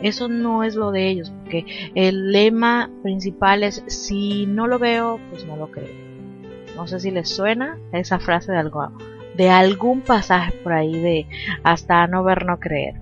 Eso 0.03 0.27
no 0.27 0.63
es 0.63 0.75
lo 0.75 0.91
de 0.91 1.09
ellos, 1.09 1.31
porque 1.41 1.65
el 1.95 2.31
lema 2.31 2.91
principal 3.01 3.63
es 3.63 3.83
si 3.87 4.45
no 4.45 4.67
lo 4.67 4.77
veo, 4.77 5.19
pues 5.31 5.45
no 5.45 5.55
lo 5.55 5.71
creo. 5.71 5.89
No 6.75 6.87
sé 6.87 6.99
si 6.99 7.09
les 7.09 7.29
suena 7.29 7.79
esa 7.91 8.19
frase 8.19 8.51
de 8.51 8.57
algo 8.59 8.91
de 9.35 9.49
algún 9.49 10.01
pasaje 10.01 10.51
por 10.63 10.73
ahí 10.73 10.93
de 10.99 11.27
hasta 11.63 12.05
no 12.07 12.23
ver 12.23 12.45
no 12.45 12.59
creer. 12.59 12.95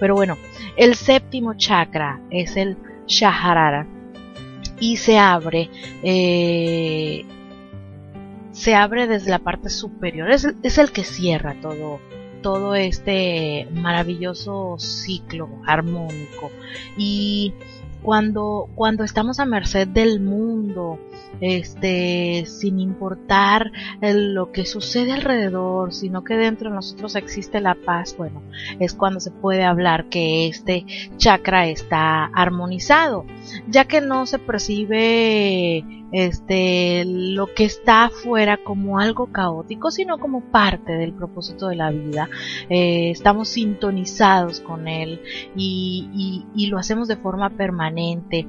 Pero 0.00 0.14
bueno, 0.14 0.36
el 0.76 0.94
séptimo 0.94 1.54
chakra 1.54 2.20
es 2.30 2.56
el 2.56 2.76
Shaharara 3.06 3.86
y 4.80 4.96
se 4.96 5.18
abre 5.18 5.70
eh, 6.02 7.24
se 8.52 8.74
abre 8.74 9.06
desde 9.06 9.30
la 9.30 9.38
parte 9.38 9.70
superior 9.70 10.30
es, 10.30 10.46
es, 10.62 10.78
el 10.78 10.92
que 10.92 11.04
cierra 11.04 11.54
todo 11.60 12.00
todo 12.42 12.74
este 12.74 13.68
maravilloso 13.72 14.76
ciclo 14.78 15.48
armónico. 15.66 16.50
Y 16.96 17.52
cuando 18.02 18.68
cuando 18.74 19.04
estamos 19.04 19.40
a 19.40 19.44
merced 19.44 19.88
del 19.88 20.20
mundo 20.20 20.98
este, 21.40 22.44
sin 22.46 22.80
importar 22.80 23.70
lo 24.00 24.50
que 24.52 24.64
sucede 24.66 25.12
alrededor, 25.12 25.92
sino 25.92 26.24
que 26.24 26.34
dentro 26.34 26.70
de 26.70 26.76
nosotros 26.76 27.14
existe 27.16 27.60
la 27.60 27.74
paz, 27.74 28.16
bueno, 28.16 28.42
es 28.80 28.94
cuando 28.94 29.20
se 29.20 29.30
puede 29.30 29.64
hablar 29.64 30.06
que 30.08 30.48
este 30.48 30.84
chakra 31.16 31.68
está 31.68 32.24
armonizado, 32.24 33.24
ya 33.68 33.84
que 33.84 34.00
no 34.00 34.26
se 34.26 34.38
percibe 34.38 35.84
este 36.12 37.04
lo 37.04 37.52
que 37.54 37.64
está 37.64 38.04
afuera 38.04 38.58
como 38.58 38.98
algo 38.98 39.26
caótico, 39.26 39.90
sino 39.90 40.18
como 40.18 40.40
parte 40.40 40.92
del 40.92 41.12
propósito 41.12 41.68
de 41.68 41.76
la 41.76 41.90
vida. 41.90 42.28
Eh, 42.68 43.10
estamos 43.10 43.48
sintonizados 43.48 44.60
con 44.60 44.88
él 44.88 45.20
y, 45.56 46.44
lo 46.68 46.78
hacemos 46.78 47.08
de 47.08 47.16
forma 47.16 47.50
permanente 47.50 48.46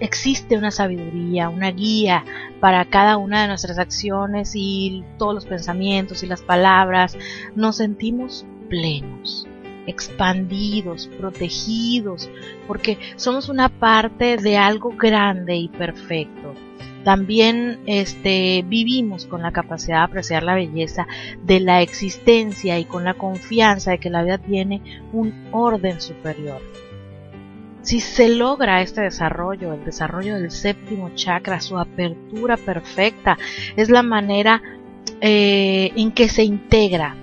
existe 0.00 0.56
una 0.56 0.70
sabiduría, 0.70 1.48
una 1.50 1.70
guía 1.70 2.24
para 2.60 2.84
cada 2.86 3.18
una 3.18 3.42
de 3.42 3.48
nuestras 3.48 3.78
acciones 3.78 4.52
y 4.54 5.04
todos 5.18 5.34
los 5.34 5.44
pensamientos 5.44 6.22
y 6.22 6.26
las 6.26 6.42
palabras. 6.42 7.16
Nos 7.54 7.76
sentimos 7.76 8.44
plenos, 8.68 9.46
expandidos, 9.86 11.08
protegidos, 11.18 12.30
porque 12.66 12.98
somos 13.16 13.48
una 13.48 13.68
parte 13.68 14.36
de 14.36 14.56
algo 14.56 14.90
grande 14.96 15.56
y 15.56 15.68
perfecto. 15.68 16.54
También 17.04 17.80
este, 17.86 18.64
vivimos 18.66 19.26
con 19.26 19.42
la 19.42 19.52
capacidad 19.52 19.98
de 19.98 20.04
apreciar 20.04 20.44
la 20.44 20.54
belleza 20.54 21.06
de 21.42 21.58
la 21.58 21.82
existencia 21.82 22.78
y 22.78 22.84
con 22.84 23.04
la 23.04 23.14
confianza 23.14 23.90
de 23.90 23.98
que 23.98 24.10
la 24.10 24.22
vida 24.22 24.38
tiene 24.38 25.02
un 25.12 25.48
orden 25.50 26.00
superior. 26.00 26.60
Si 27.82 27.98
se 27.98 28.28
logra 28.28 28.80
este 28.80 29.00
desarrollo, 29.00 29.74
el 29.74 29.84
desarrollo 29.84 30.36
del 30.36 30.52
séptimo 30.52 31.10
chakra, 31.16 31.60
su 31.60 31.76
apertura 31.76 32.56
perfecta, 32.56 33.36
es 33.74 33.90
la 33.90 34.04
manera 34.04 34.62
eh, 35.20 35.90
en 35.96 36.12
que 36.12 36.28
se 36.28 36.44
integra 36.44 37.16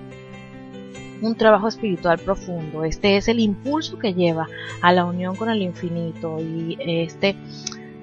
un 1.22 1.36
trabajo 1.36 1.67
espiritual 1.67 2.20
profundo. 2.20 2.84
Este 2.84 3.17
es 3.17 3.28
el 3.28 3.39
impulso 3.39 3.97
que 3.99 4.13
lleva 4.13 4.47
a 4.82 4.91
la 4.93 5.05
unión 5.05 5.36
con 5.36 5.49
el 5.49 5.61
infinito 5.61 6.38
y 6.39 6.78
este 6.80 7.36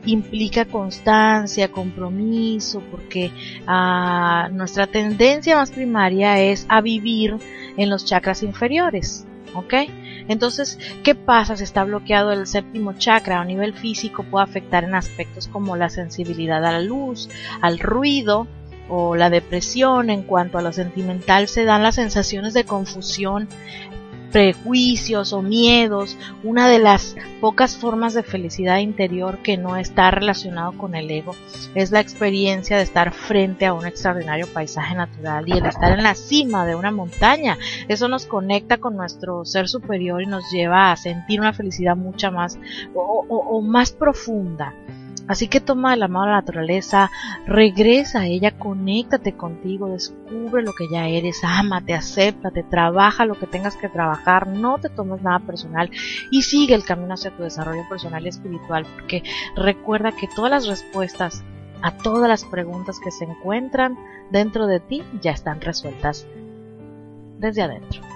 implica 0.06 0.64
constancia, 0.64 1.70
compromiso, 1.70 2.80
porque 2.90 3.30
ah, 3.66 4.48
nuestra 4.52 4.86
tendencia 4.86 5.56
más 5.56 5.70
primaria 5.70 6.40
es 6.40 6.64
a 6.68 6.80
vivir 6.80 7.36
en 7.76 7.90
los 7.90 8.04
chakras 8.04 8.42
inferiores, 8.42 9.26
¿ok? 9.54 9.74
Entonces, 10.28 10.78
¿qué 11.04 11.14
pasa 11.14 11.56
si 11.56 11.64
está 11.64 11.84
bloqueado 11.84 12.32
el 12.32 12.46
séptimo 12.46 12.94
chakra 12.94 13.40
a 13.40 13.44
nivel 13.44 13.74
físico? 13.74 14.24
Puede 14.24 14.44
afectar 14.44 14.84
en 14.84 14.94
aspectos 14.94 15.48
como 15.48 15.76
la 15.76 15.88
sensibilidad 15.88 16.64
a 16.64 16.72
la 16.72 16.80
luz, 16.80 17.28
al 17.60 17.78
ruido 17.78 18.46
o 18.88 19.16
la 19.16 19.30
depresión. 19.30 20.10
En 20.10 20.22
cuanto 20.22 20.58
a 20.58 20.62
lo 20.62 20.72
sentimental, 20.72 21.48
se 21.48 21.64
dan 21.64 21.82
las 21.82 21.96
sensaciones 21.96 22.54
de 22.54 22.64
confusión 22.64 23.48
prejuicios 24.32 25.32
o 25.32 25.40
miedos, 25.40 26.18
una 26.42 26.68
de 26.68 26.78
las 26.78 27.16
pocas 27.40 27.76
formas 27.76 28.12
de 28.12 28.22
felicidad 28.22 28.78
interior 28.78 29.38
que 29.38 29.56
no 29.56 29.76
está 29.76 30.10
relacionado 30.10 30.72
con 30.72 30.94
el 30.94 31.10
ego 31.10 31.34
es 31.74 31.90
la 31.90 32.00
experiencia 32.00 32.76
de 32.76 32.82
estar 32.82 33.12
frente 33.12 33.66
a 33.66 33.74
un 33.74 33.86
extraordinario 33.86 34.46
paisaje 34.46 34.94
natural 34.94 35.44
y 35.46 35.52
el 35.52 35.66
estar 35.66 35.92
en 35.92 36.02
la 36.02 36.14
cima 36.14 36.66
de 36.66 36.74
una 36.74 36.90
montaña. 36.90 37.58
Eso 37.88 38.08
nos 38.08 38.26
conecta 38.26 38.78
con 38.78 38.96
nuestro 38.96 39.44
ser 39.44 39.68
superior 39.68 40.22
y 40.22 40.26
nos 40.26 40.50
lleva 40.50 40.90
a 40.90 40.96
sentir 40.96 41.40
una 41.40 41.52
felicidad 41.52 41.96
mucha 41.96 42.30
más 42.30 42.58
o, 42.94 43.24
o, 43.28 43.36
o 43.36 43.60
más 43.60 43.92
profunda. 43.92 44.74
Así 45.28 45.48
que 45.48 45.60
toma 45.60 45.90
de 45.90 45.96
la 45.96 46.08
mano 46.08 46.26
la 46.26 46.40
naturaleza, 46.40 47.10
regresa 47.46 48.20
a 48.20 48.26
ella, 48.26 48.56
conéctate 48.58 49.32
contigo, 49.36 49.88
descubre 49.88 50.62
lo 50.62 50.72
que 50.72 50.88
ya 50.90 51.08
eres, 51.08 51.42
ámate, 51.42 51.94
acéptate, 51.94 52.62
trabaja 52.62 53.26
lo 53.26 53.38
que 53.38 53.46
tengas 53.46 53.76
que 53.76 53.88
trabajar, 53.88 54.46
no 54.46 54.78
te 54.78 54.88
tomes 54.88 55.22
nada 55.22 55.40
personal 55.40 55.90
y 56.30 56.42
sigue 56.42 56.74
el 56.74 56.84
camino 56.84 57.14
hacia 57.14 57.36
tu 57.36 57.42
desarrollo 57.42 57.88
personal 57.88 58.24
y 58.24 58.28
espiritual, 58.28 58.86
porque 58.94 59.22
recuerda 59.56 60.12
que 60.12 60.28
todas 60.28 60.50
las 60.50 60.66
respuestas 60.66 61.42
a 61.82 61.96
todas 61.96 62.28
las 62.28 62.44
preguntas 62.44 63.00
que 63.02 63.10
se 63.10 63.24
encuentran 63.24 63.98
dentro 64.30 64.66
de 64.66 64.80
ti 64.80 65.02
ya 65.20 65.32
están 65.32 65.60
resueltas 65.60 66.26
desde 67.38 67.62
adentro. 67.62 68.15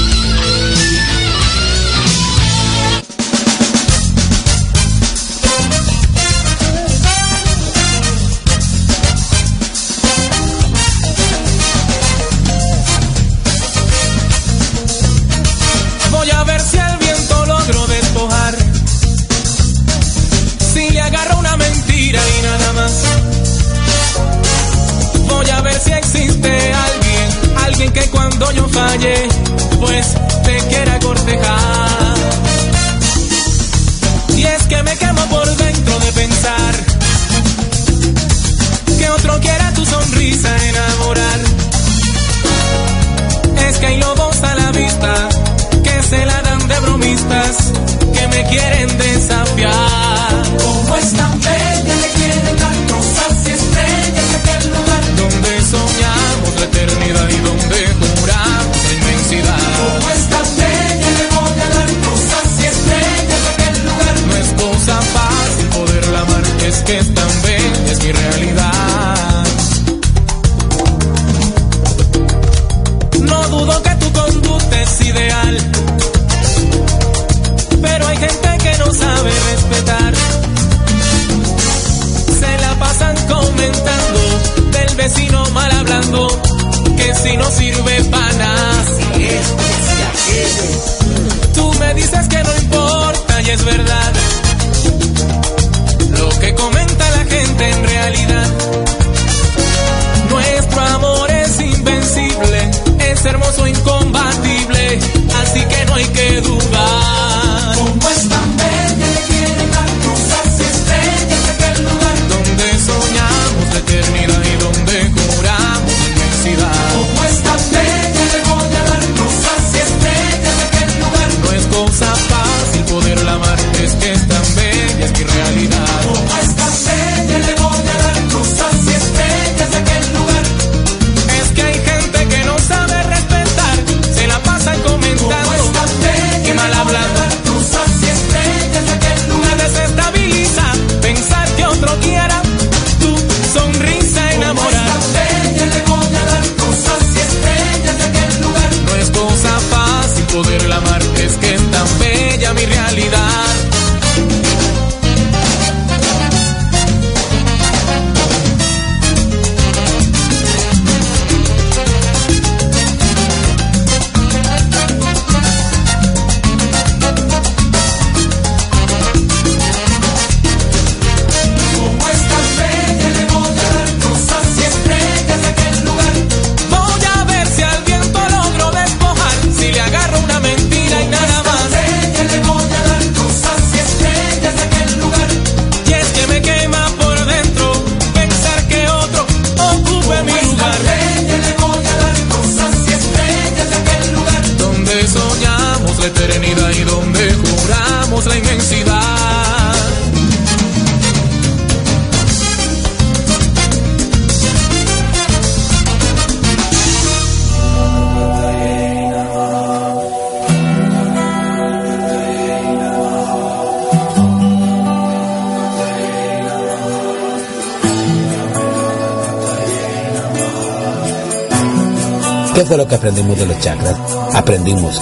pues 29.79 30.15
te 30.43 30.57
quiera 30.67 30.99
cortejar. 30.99 31.80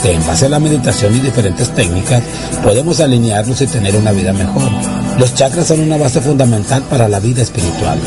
que 0.01 0.13
en 0.13 0.26
base 0.26 0.47
a 0.47 0.49
la 0.49 0.59
meditación 0.59 1.15
y 1.15 1.20
diferentes 1.20 1.70
técnicas 1.76 2.24
podemos 2.63 2.99
alinearnos 2.99 3.61
y 3.61 3.67
tener 3.67 3.95
una 3.95 4.11
vida 4.11 4.34
mejor. 4.34 4.70
Los 5.20 5.36
chakras 5.36 5.67
son 5.67 5.82
una 5.82 5.97
base 5.97 6.22
fundamental 6.22 6.82
para 6.84 7.07
la 7.07 7.20
vida 7.20 7.43
espiritual, 7.43 7.99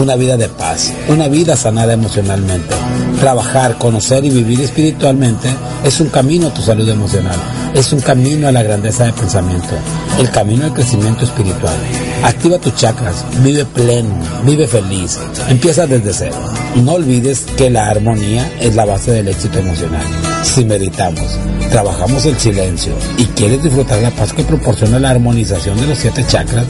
una 0.00 0.16
vida 0.16 0.36
de 0.36 0.48
paz, 0.48 0.92
una 1.08 1.28
vida 1.28 1.54
sanada 1.56 1.92
emocionalmente. 1.92 2.74
Trabajar, 3.20 3.76
conocer 3.76 4.24
y 4.24 4.30
vivir 4.30 4.60
espiritualmente 4.60 5.48
es 5.84 6.00
un 6.00 6.08
camino 6.08 6.48
a 6.48 6.54
tu 6.54 6.62
salud 6.62 6.88
emocional, 6.88 7.36
es 7.74 7.92
un 7.92 8.00
camino 8.00 8.48
a 8.48 8.52
la 8.52 8.62
grandeza 8.62 9.04
de 9.04 9.12
pensamiento 9.12 9.74
el 10.18 10.30
camino 10.30 10.64
del 10.64 10.72
crecimiento 10.72 11.24
espiritual. 11.24 11.76
Activa 12.24 12.58
tus 12.58 12.74
chakras, 12.76 13.24
vive 13.42 13.64
pleno, 13.64 14.14
vive 14.44 14.66
feliz, 14.66 15.18
empieza 15.48 15.86
desde 15.86 16.12
cero. 16.12 16.36
No 16.76 16.92
olvides 16.92 17.44
que 17.56 17.70
la 17.70 17.88
armonía 17.88 18.50
es 18.60 18.74
la 18.74 18.84
base 18.84 19.12
del 19.12 19.28
éxito 19.28 19.58
emocional. 19.58 20.04
Si 20.42 20.64
meditamos, 20.64 21.38
trabajamos 21.70 22.24
el 22.26 22.38
silencio 22.38 22.92
y 23.18 23.24
quieres 23.26 23.62
disfrutar 23.62 24.00
la 24.00 24.10
paz 24.10 24.32
que 24.32 24.44
proporciona 24.44 24.98
la 24.98 25.10
armonización 25.10 25.80
de 25.80 25.86
los 25.86 25.98
siete 25.98 26.24
chakras, 26.26 26.66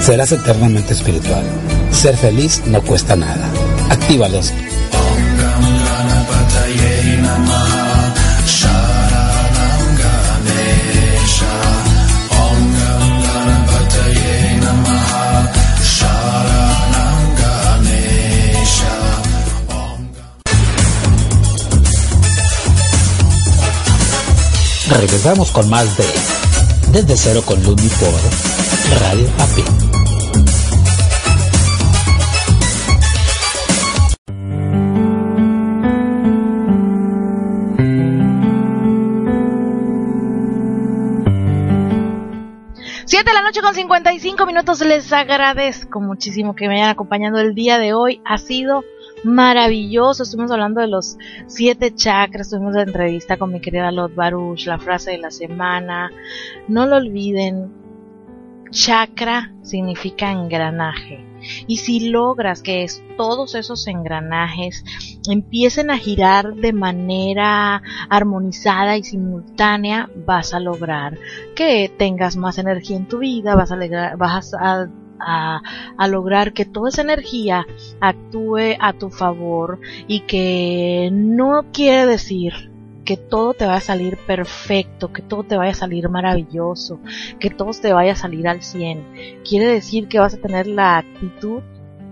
serás 0.00 0.32
eternamente 0.32 0.94
espiritual. 0.94 1.44
Ser 1.90 2.16
feliz 2.16 2.62
no 2.66 2.82
cuesta 2.82 3.16
nada. 3.16 3.48
Actívalos 3.90 4.52
Regresamos 25.00 25.50
con 25.50 25.68
más 25.70 25.96
de 25.96 26.04
Desde 26.92 27.16
Cero 27.16 27.42
con 27.46 27.62
Lumi 27.62 27.88
por 27.88 28.12
Radio 29.00 29.26
Happy. 29.38 29.62
Siete 43.06 43.30
de 43.30 43.34
la 43.34 43.42
noche 43.42 43.60
con 43.62 43.74
55 43.74 44.46
minutos. 44.46 44.80
Les 44.80 45.12
agradezco 45.12 46.00
muchísimo 46.00 46.54
que 46.54 46.68
me 46.68 46.76
hayan 46.76 46.90
acompañado 46.90 47.38
el 47.38 47.54
día 47.54 47.78
de 47.78 47.94
hoy. 47.94 48.20
Ha 48.24 48.38
sido 48.38 48.84
maravilloso. 49.24 50.22
Estuvimos 50.22 50.50
hablando 50.50 50.80
de 50.80 50.88
los 50.88 51.16
siete 51.46 51.94
chakras, 51.94 52.50
tuvimos 52.50 52.74
la 52.74 52.82
entrevista 52.82 53.36
con 53.36 53.52
mi 53.52 53.60
querida 53.60 53.90
Lot 53.90 54.14
Baruch, 54.14 54.66
la 54.66 54.78
frase 54.78 55.12
de 55.12 55.18
la 55.18 55.30
semana. 55.30 56.10
No 56.68 56.86
lo 56.86 56.96
olviden, 56.96 57.72
chakra 58.70 59.52
significa 59.62 60.32
engranaje. 60.32 61.24
Y 61.66 61.78
si 61.78 62.10
logras 62.10 62.62
que 62.62 62.86
todos 63.16 63.54
esos 63.54 63.86
engranajes 63.86 64.84
empiecen 65.28 65.90
a 65.90 65.98
girar 65.98 66.54
de 66.54 66.72
manera 66.72 67.82
armonizada 68.08 68.96
y 68.96 69.02
simultánea, 69.02 70.08
vas 70.26 70.54
a 70.54 70.60
lograr 70.60 71.18
que 71.54 71.92
tengas 71.96 72.36
más 72.36 72.58
energía 72.58 72.96
en 72.96 73.08
tu 73.08 73.18
vida, 73.18 73.54
vas 73.56 73.72
a, 73.72 74.16
vas 74.16 74.54
a 74.54 74.88
a, 75.24 75.62
lograr 76.08 76.52
que 76.52 76.64
toda 76.64 76.88
esa 76.90 77.02
energía 77.02 77.66
actúe 78.00 78.76
a 78.78 78.92
tu 78.92 79.10
favor 79.10 79.80
y 80.06 80.20
que 80.20 81.10
no 81.12 81.66
quiere 81.72 82.06
decir 82.06 82.70
que 83.04 83.16
todo 83.16 83.54
te 83.54 83.66
vaya 83.66 83.78
a 83.78 83.80
salir 83.80 84.16
perfecto, 84.18 85.12
que 85.12 85.22
todo 85.22 85.42
te 85.42 85.56
vaya 85.56 85.72
a 85.72 85.74
salir 85.74 86.08
maravilloso, 86.08 87.00
que 87.40 87.50
todo 87.50 87.70
te 87.72 87.92
vaya 87.92 88.12
a 88.12 88.16
salir 88.16 88.46
al 88.46 88.62
100. 88.62 89.42
Quiere 89.48 89.66
decir 89.66 90.08
que 90.08 90.20
vas 90.20 90.34
a 90.34 90.38
tener 90.38 90.66
la 90.66 90.98
actitud 90.98 91.62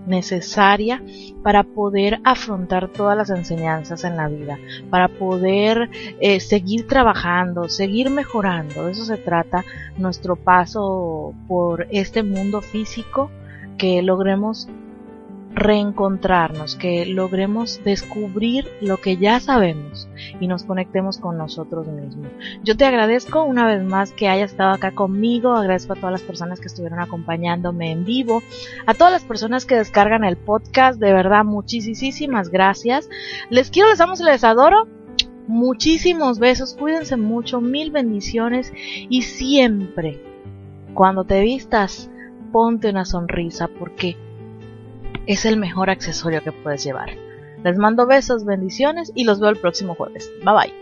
necesaria 0.05 1.03
para 1.43 1.63
poder 1.63 2.19
afrontar 2.23 2.87
todas 2.89 3.17
las 3.17 3.29
enseñanzas 3.29 4.03
en 4.03 4.17
la 4.17 4.27
vida, 4.27 4.57
para 4.89 5.07
poder 5.07 5.89
eh, 6.19 6.39
seguir 6.39 6.87
trabajando, 6.87 7.69
seguir 7.69 8.09
mejorando. 8.09 8.85
De 8.85 8.91
eso 8.91 9.05
se 9.05 9.17
trata 9.17 9.63
nuestro 9.97 10.35
paso 10.35 11.33
por 11.47 11.87
este 11.91 12.23
mundo 12.23 12.61
físico, 12.61 13.29
que 13.77 14.01
logremos 14.01 14.67
reencontrarnos, 15.53 16.75
que 16.75 17.05
logremos 17.05 17.81
descubrir 17.83 18.69
lo 18.81 18.97
que 18.97 19.17
ya 19.17 19.39
sabemos 19.39 20.07
y 20.39 20.47
nos 20.47 20.63
conectemos 20.63 21.17
con 21.17 21.37
nosotros 21.37 21.87
mismos. 21.87 22.27
Yo 22.63 22.77
te 22.77 22.85
agradezco 22.85 23.43
una 23.43 23.65
vez 23.65 23.83
más 23.83 24.11
que 24.11 24.29
hayas 24.29 24.51
estado 24.51 24.71
acá 24.71 24.91
conmigo, 24.91 25.53
agradezco 25.53 25.93
a 25.93 25.97
todas 25.97 26.11
las 26.11 26.21
personas 26.21 26.59
que 26.59 26.67
estuvieron 26.67 26.99
acompañándome 26.99 27.91
en 27.91 28.05
vivo, 28.05 28.41
a 28.85 28.93
todas 28.93 29.11
las 29.11 29.23
personas 29.23 29.65
que 29.65 29.75
descargan 29.75 30.23
el 30.23 30.37
podcast, 30.37 30.99
de 30.99 31.13
verdad 31.13 31.43
muchísimas 31.43 32.49
gracias. 32.49 33.09
Les 33.49 33.69
quiero, 33.69 33.89
les 33.89 34.01
amo, 34.01 34.13
les 34.23 34.43
adoro. 34.43 34.87
Muchísimos 35.47 36.39
besos, 36.39 36.75
cuídense 36.75 37.17
mucho, 37.17 37.59
mil 37.59 37.91
bendiciones 37.91 38.71
y 39.09 39.23
siempre 39.23 40.21
cuando 40.93 41.25
te 41.25 41.41
vistas 41.41 42.09
ponte 42.51 42.89
una 42.89 43.05
sonrisa 43.05 43.67
porque 43.67 44.15
es 45.27 45.45
el 45.45 45.57
mejor 45.57 45.89
accesorio 45.89 46.43
que 46.43 46.51
puedes 46.51 46.83
llevar. 46.83 47.11
Les 47.63 47.77
mando 47.77 48.07
besos, 48.07 48.45
bendiciones 48.45 49.11
y 49.15 49.23
los 49.23 49.39
veo 49.39 49.49
el 49.49 49.57
próximo 49.57 49.95
jueves. 49.95 50.31
Bye 50.43 50.53
bye. 50.53 50.73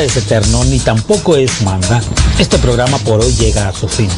Es 0.00 0.16
eterno 0.16 0.64
ni 0.64 0.78
tampoco 0.78 1.36
es 1.36 1.62
manda, 1.62 2.00
este 2.38 2.58
programa 2.58 2.98
por 2.98 3.20
hoy 3.20 3.32
llega 3.34 3.68
a 3.68 3.72
su 3.72 3.88
fin. 3.88 4.10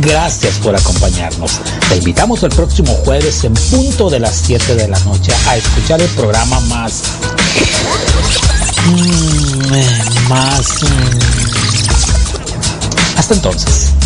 Gracias 0.00 0.54
por 0.56 0.74
acompañarnos. 0.74 1.60
Te 1.88 1.96
invitamos 1.96 2.42
el 2.42 2.50
próximo 2.50 2.92
jueves 3.04 3.44
en 3.44 3.54
punto 3.54 4.10
de 4.10 4.18
las 4.18 4.34
7 4.34 4.74
de 4.74 4.88
la 4.88 4.98
noche 5.00 5.32
a 5.46 5.56
escuchar 5.56 6.00
el 6.00 6.08
programa 6.10 6.58
más... 6.60 7.02
Mm, 8.86 9.74
eh, 9.74 10.04
más... 10.28 10.82
mm. 10.82 11.18
Hasta 13.18 13.34
entonces. 13.34 14.03